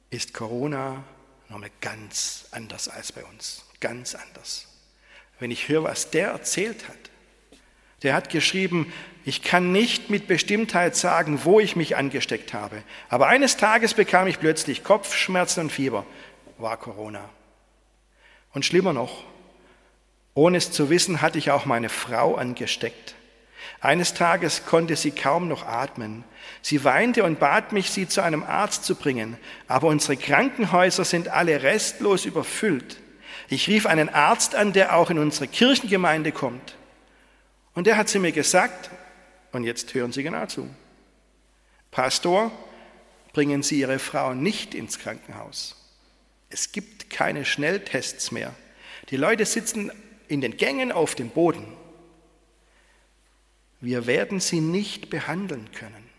ist 0.10 0.34
Corona 0.34 1.04
nochmal 1.48 1.72
ganz 1.80 2.48
anders 2.52 2.90
als 2.90 3.14
bei 3.14 3.24
uns. 3.24 3.66
Ganz 3.80 4.16
anders 4.16 4.69
wenn 5.40 5.52
ich 5.52 5.70
höre, 5.70 5.86
was 5.86 6.12
der 6.12 6.30
erzählt 6.30 6.88
hat. 6.88 6.98
Der 8.04 8.14
hat 8.14 8.30
geschrieben, 8.30 8.92
ich 9.26 9.42
kann 9.42 9.72
nicht 9.72 10.10
mit 10.10 10.28
Bestimmtheit 10.28 10.96
sagen, 10.96 11.42
wo 11.44 11.60
ich 11.60 11.76
mich 11.76 11.98
angesteckt 11.98 12.54
habe. 12.54 12.84
Aber 13.10 13.28
eines 13.28 13.58
Tages 13.58 13.94
bekam 13.94 14.28
ich 14.28 14.40
plötzlich 14.40 14.84
Kopfschmerzen 14.84 15.62
und 15.62 15.72
Fieber. 15.72 16.06
War 16.58 16.78
Corona. 16.78 17.30
Und 18.54 18.66
schlimmer 18.66 18.94
noch, 18.94 19.24
ohne 20.34 20.58
es 20.58 20.72
zu 20.72 20.90
wissen, 20.90 21.22
hatte 21.22 21.38
ich 21.38 21.52
auch 21.52 21.66
meine 21.66 21.90
Frau 21.90 22.36
angesteckt. 22.36 23.16
Eines 23.82 24.14
Tages 24.14 24.66
konnte 24.66 24.96
sie 24.96 25.12
kaum 25.12 25.48
noch 25.48 25.66
atmen. 25.66 26.24
Sie 26.62 26.84
weinte 26.84 27.24
und 27.24 27.40
bat 27.40 27.72
mich, 27.72 27.92
sie 27.92 28.08
zu 28.08 28.22
einem 28.22 28.44
Arzt 28.44 28.84
zu 28.84 28.96
bringen. 28.96 29.38
Aber 29.68 29.88
unsere 29.88 30.18
Krankenhäuser 30.18 31.06
sind 31.06 31.28
alle 31.28 31.62
restlos 31.62 32.26
überfüllt. 32.26 32.98
Ich 33.50 33.68
rief 33.68 33.88
einen 33.88 34.10
Arzt 34.10 34.54
an, 34.54 34.74
der 34.74 34.96
auch 34.96 35.10
in 35.10 35.18
unsere 35.18 35.48
Kirchengemeinde 35.48 36.32
kommt. 36.32 36.76
Und 37.74 37.88
der 37.88 37.98
hat 37.98 38.08
sie 38.08 38.20
mir 38.20 38.32
gesagt, 38.32 38.92
und 39.52 39.64
jetzt 39.64 39.94
hören 39.94 40.12
Sie 40.12 40.22
genau 40.22 40.46
zu. 40.46 40.70
Pastor, 41.90 42.52
bringen 43.34 43.64
Sie 43.64 43.80
Ihre 43.80 43.98
Frau 43.98 44.36
nicht 44.36 44.76
ins 44.76 45.00
Krankenhaus. 45.00 45.76
Es 46.50 46.72
gibt 46.72 47.10
keine 47.10 47.46
Schnelltests 47.46 48.32
mehr. 48.32 48.54
Die 49.10 49.18
Leute 49.18 49.46
sitzen 49.46 49.92
in 50.28 50.42
den 50.42 50.58
Gängen 50.58 50.92
auf 50.92 51.16
dem 51.16 51.30
Boden. 51.30 51.66
Wir 53.82 54.06
werden 54.08 54.40
sie 54.40 54.60
nicht 54.60 55.10
behandeln 55.10 55.72
können. 55.72 56.10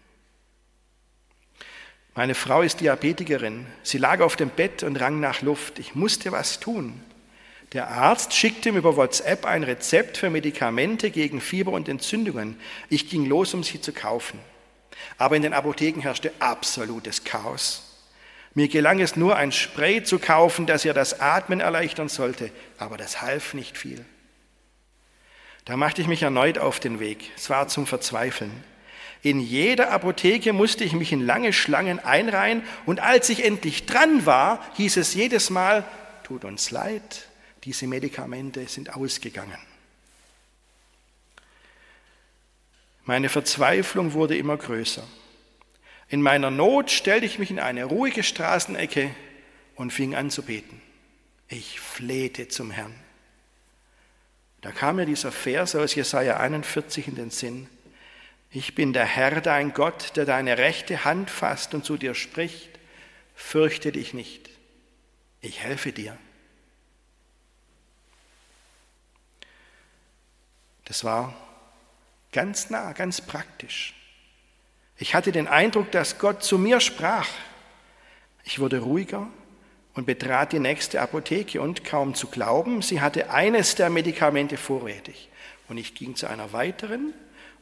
Meine 2.15 2.35
Frau 2.35 2.63
ist 2.63 2.81
Diabetikerin. 2.81 3.67
Sie 3.83 3.99
lag 3.99 4.21
auf 4.21 4.35
dem 4.35 4.51
Bett 4.51 4.83
und 4.83 5.01
rang 5.01 5.21
nach 5.21 5.43
Luft. 5.43 5.79
Ich 5.79 5.95
musste 5.95 6.33
was 6.33 6.59
tun. 6.59 7.01
Der 7.73 7.89
Arzt 7.89 8.35
schickte 8.35 8.73
mir 8.73 8.79
über 8.79 8.97
WhatsApp 8.97 9.47
ein 9.47 9.63
Rezept 9.63 10.17
für 10.17 10.29
Medikamente 10.29 11.11
gegen 11.11 11.41
Fieber 11.41 11.71
und 11.71 11.89
Entzündungen. 11.89 12.59
Ich 12.89 13.09
ging 13.09 13.27
los, 13.27 13.55
um 13.55 13.63
sie 13.63 13.81
zu 13.81 13.93
kaufen. 13.93 14.41
Aber 15.19 15.37
in 15.37 15.43
den 15.43 15.53
Apotheken 15.53 16.01
herrschte 16.01 16.33
absolutes 16.41 17.23
Chaos. 17.23 17.87
Mir 18.55 18.67
gelang 18.67 18.99
es 19.01 19.15
nur, 19.15 19.37
ein 19.37 19.53
Spray 19.53 20.03
zu 20.03 20.19
kaufen, 20.19 20.67
das 20.67 20.85
ihr 20.85 20.95
das 20.95 21.21
Atmen 21.21 21.61
erleichtern 21.61 22.09
sollte, 22.09 22.51
aber 22.79 22.97
das 22.97 23.23
half 23.23 23.55
nicht 23.55 23.79
viel. 23.79 24.05
Da 25.65 25.77
machte 25.77 26.03
ich 26.03 26.09
mich 26.09 26.23
erneut 26.23 26.59
auf 26.59 26.81
den 26.81 26.99
Weg. 26.99 27.31
Es 27.37 27.49
war 27.49 27.69
zum 27.69 27.87
Verzweifeln. 27.87 28.65
In 29.23 29.39
jeder 29.39 29.93
Apotheke 29.93 30.53
musste 30.53 30.83
ich 30.83 30.95
mich 30.95 31.13
in 31.13 31.25
lange 31.25 31.53
Schlangen 31.53 32.01
einreihen 32.01 32.63
und 32.87 32.99
als 32.99 33.29
ich 33.29 33.45
endlich 33.45 33.87
dran 33.87 34.27
war, 34.27 34.65
hieß 34.77 34.97
es 34.97 35.15
jedes 35.15 35.51
Mal, 35.51 35.85
tut 36.25 36.45
uns 36.45 36.73
leid, 36.73 37.29
diese 37.65 37.87
Medikamente 37.87 38.67
sind 38.69 38.95
ausgegangen. 38.95 39.59
Meine 43.05 43.29
Verzweiflung 43.29 44.13
wurde 44.13 44.37
immer 44.37 44.57
größer. 44.57 45.07
In 46.09 46.23
meiner 46.23 46.51
Not 46.51 46.91
stellte 46.91 47.27
ich 47.27 47.39
mich 47.39 47.51
in 47.51 47.59
eine 47.59 47.85
ruhige 47.85 48.23
Straßenecke 48.23 49.15
und 49.77 49.93
fing 49.93 50.15
an 50.15 50.31
zu 50.31 50.43
beten. 50.43 50.81
Ich 51.49 51.81
flehte 51.81 52.49
zum 52.49 52.71
Herrn. 52.71 52.95
Da 54.61 54.73
kam 54.73 54.97
mir 54.97 55.07
dieser 55.07 55.33
Vers 55.33 55.75
aus 55.75 55.95
Jesaja 55.95 56.37
41 56.39 57.09
in 57.09 57.15
den 57.15 57.31
Sinn. 57.31 57.69
Ich 58.51 58.75
bin 58.75 58.93
der 58.93 59.07
Herr, 59.07 59.41
dein 59.41 59.73
Gott, 59.73 60.17
der 60.17 60.25
deine 60.25 60.59
rechte 60.59 61.05
Hand 61.05 61.31
fasst 61.31 61.75
und 61.75 61.85
zu 61.85 61.97
dir 61.97 62.15
spricht. 62.15 62.69
Fürchte 63.35 63.93
dich 63.93 64.13
nicht. 64.13 64.51
Ich 65.41 65.61
helfe 65.61 65.93
dir. 65.93 66.19
Das 70.91 71.05
war 71.05 71.33
ganz 72.33 72.69
nah, 72.69 72.91
ganz 72.95 73.21
praktisch. 73.21 73.95
Ich 74.99 75.15
hatte 75.15 75.31
den 75.31 75.47
Eindruck, 75.47 75.93
dass 75.93 76.19
Gott 76.19 76.43
zu 76.43 76.59
mir 76.59 76.81
sprach. 76.81 77.29
Ich 78.43 78.59
wurde 78.59 78.81
ruhiger 78.81 79.29
und 79.95 80.05
betrat 80.05 80.53
die 80.53 80.59
nächste 80.59 81.01
Apotheke 81.01 81.61
und 81.61 81.85
kaum 81.85 82.17
zu 82.17 82.27
glauben, 82.27 82.83
sie 82.83 83.01
hatte 83.01 83.31
eines 83.31 83.77
der 83.77 83.89
Medikamente 83.89 84.57
vorrätig. 84.57 85.29
Und 85.69 85.79
ich 85.79 85.95
ging 85.95 86.17
zu 86.17 86.27
einer 86.27 86.53
weiteren 86.53 87.15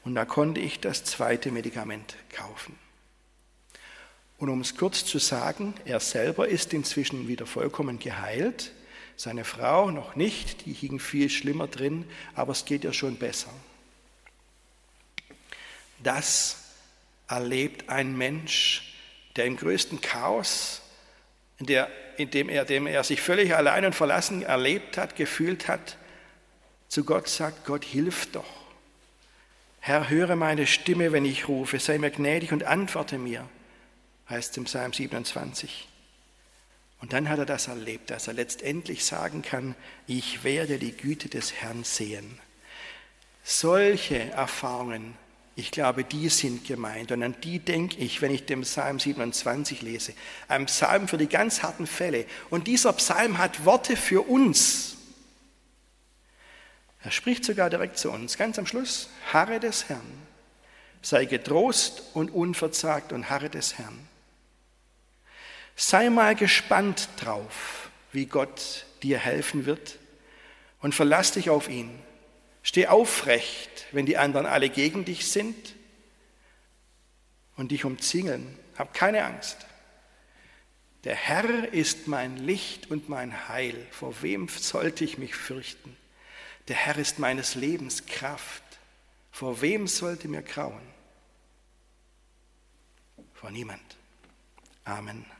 und 0.04 0.14
da 0.14 0.24
konnte 0.24 0.62
ich 0.62 0.80
das 0.80 1.04
zweite 1.04 1.50
Medikament 1.50 2.16
kaufen. 2.34 2.78
Und 4.38 4.48
um 4.48 4.62
es 4.62 4.74
kurz 4.74 5.04
zu 5.04 5.18
sagen, 5.18 5.74
er 5.84 6.00
selber 6.00 6.48
ist 6.48 6.72
inzwischen 6.72 7.28
wieder 7.28 7.44
vollkommen 7.44 7.98
geheilt 7.98 8.72
seine 9.18 9.44
Frau 9.44 9.90
noch 9.90 10.14
nicht, 10.14 10.64
die 10.64 10.72
hing 10.72 11.00
viel 11.00 11.28
schlimmer 11.28 11.66
drin, 11.66 12.08
aber 12.36 12.52
es 12.52 12.64
geht 12.64 12.84
ihr 12.84 12.92
schon 12.92 13.16
besser. 13.16 13.50
Das 16.00 16.58
erlebt 17.26 17.88
ein 17.88 18.16
Mensch, 18.16 18.94
der 19.34 19.46
im 19.46 19.56
größten 19.56 20.00
Chaos, 20.00 20.82
in, 21.58 21.66
der, 21.66 21.90
in 22.16 22.30
dem, 22.30 22.48
er, 22.48 22.64
dem 22.64 22.86
er 22.86 23.02
sich 23.02 23.20
völlig 23.20 23.56
allein 23.56 23.84
und 23.84 23.94
verlassen 23.96 24.42
erlebt 24.42 24.96
hat, 24.96 25.16
gefühlt 25.16 25.66
hat, 25.66 25.96
zu 26.86 27.04
Gott 27.04 27.28
sagt, 27.28 27.66
Gott 27.66 27.84
hilf 27.84 28.30
doch. 28.30 28.46
Herr, 29.80 30.08
höre 30.08 30.36
meine 30.36 30.68
Stimme, 30.68 31.10
wenn 31.10 31.24
ich 31.24 31.48
rufe, 31.48 31.80
sei 31.80 31.98
mir 31.98 32.12
gnädig 32.12 32.52
und 32.52 32.62
antworte 32.62 33.18
mir, 33.18 33.48
heißt 34.30 34.52
es 34.52 34.56
im 34.56 34.64
Psalm 34.64 34.92
27. 34.92 35.87
Und 37.00 37.12
dann 37.12 37.28
hat 37.28 37.38
er 37.38 37.46
das 37.46 37.68
erlebt, 37.68 38.10
dass 38.10 38.26
er 38.26 38.34
letztendlich 38.34 39.04
sagen 39.04 39.42
kann, 39.42 39.74
ich 40.06 40.42
werde 40.42 40.78
die 40.78 40.92
Güte 40.92 41.28
des 41.28 41.52
Herrn 41.54 41.84
sehen. 41.84 42.40
Solche 43.44 44.30
Erfahrungen, 44.32 45.14
ich 45.54 45.70
glaube, 45.70 46.04
die 46.04 46.28
sind 46.28 46.66
gemeint. 46.66 47.10
Und 47.12 47.22
an 47.22 47.34
die 47.42 47.60
denke 47.60 47.96
ich, 47.98 48.20
wenn 48.20 48.32
ich 48.32 48.46
den 48.46 48.60
Psalm 48.62 49.00
27 49.00 49.82
lese. 49.82 50.12
Ein 50.48 50.66
Psalm 50.66 51.08
für 51.08 51.18
die 51.18 51.28
ganz 51.28 51.62
harten 51.62 51.86
Fälle. 51.86 52.26
Und 52.50 52.66
dieser 52.66 52.92
Psalm 52.92 53.38
hat 53.38 53.64
Worte 53.64 53.96
für 53.96 54.28
uns. 54.28 54.96
Er 57.02 57.10
spricht 57.10 57.44
sogar 57.44 57.70
direkt 57.70 57.98
zu 57.98 58.10
uns, 58.10 58.36
ganz 58.36 58.58
am 58.58 58.66
Schluss. 58.66 59.08
Harre 59.32 59.60
des 59.60 59.88
Herrn. 59.88 60.26
Sei 61.00 61.24
getrost 61.24 62.02
und 62.14 62.30
unverzagt 62.30 63.12
und 63.12 63.30
harre 63.30 63.50
des 63.50 63.78
Herrn. 63.78 63.98
Sei 65.80 66.10
mal 66.10 66.34
gespannt 66.34 67.08
drauf, 67.18 67.88
wie 68.10 68.26
Gott 68.26 68.84
dir 69.04 69.16
helfen 69.16 69.64
wird 69.64 70.00
und 70.80 70.92
verlass 70.92 71.30
dich 71.30 71.50
auf 71.50 71.68
ihn. 71.68 71.96
Steh 72.64 72.88
aufrecht, 72.88 73.86
wenn 73.92 74.04
die 74.04 74.16
anderen 74.16 74.44
alle 74.46 74.70
gegen 74.70 75.04
dich 75.04 75.30
sind 75.30 75.76
und 77.56 77.70
dich 77.70 77.84
umzingeln. 77.84 78.58
Hab 78.76 78.92
keine 78.92 79.24
Angst. 79.24 79.66
Der 81.04 81.14
Herr 81.14 81.72
ist 81.72 82.08
mein 82.08 82.38
Licht 82.38 82.90
und 82.90 83.08
mein 83.08 83.48
Heil. 83.48 83.86
Vor 83.92 84.20
wem 84.20 84.48
sollte 84.48 85.04
ich 85.04 85.16
mich 85.16 85.36
fürchten? 85.36 85.96
Der 86.66 86.74
Herr 86.74 86.98
ist 86.98 87.20
meines 87.20 87.54
Lebens 87.54 88.04
Kraft. 88.04 88.64
Vor 89.30 89.60
wem 89.60 89.86
sollte 89.86 90.26
mir 90.26 90.42
grauen? 90.42 90.82
Vor 93.32 93.52
niemand. 93.52 93.96
Amen. 94.82 95.37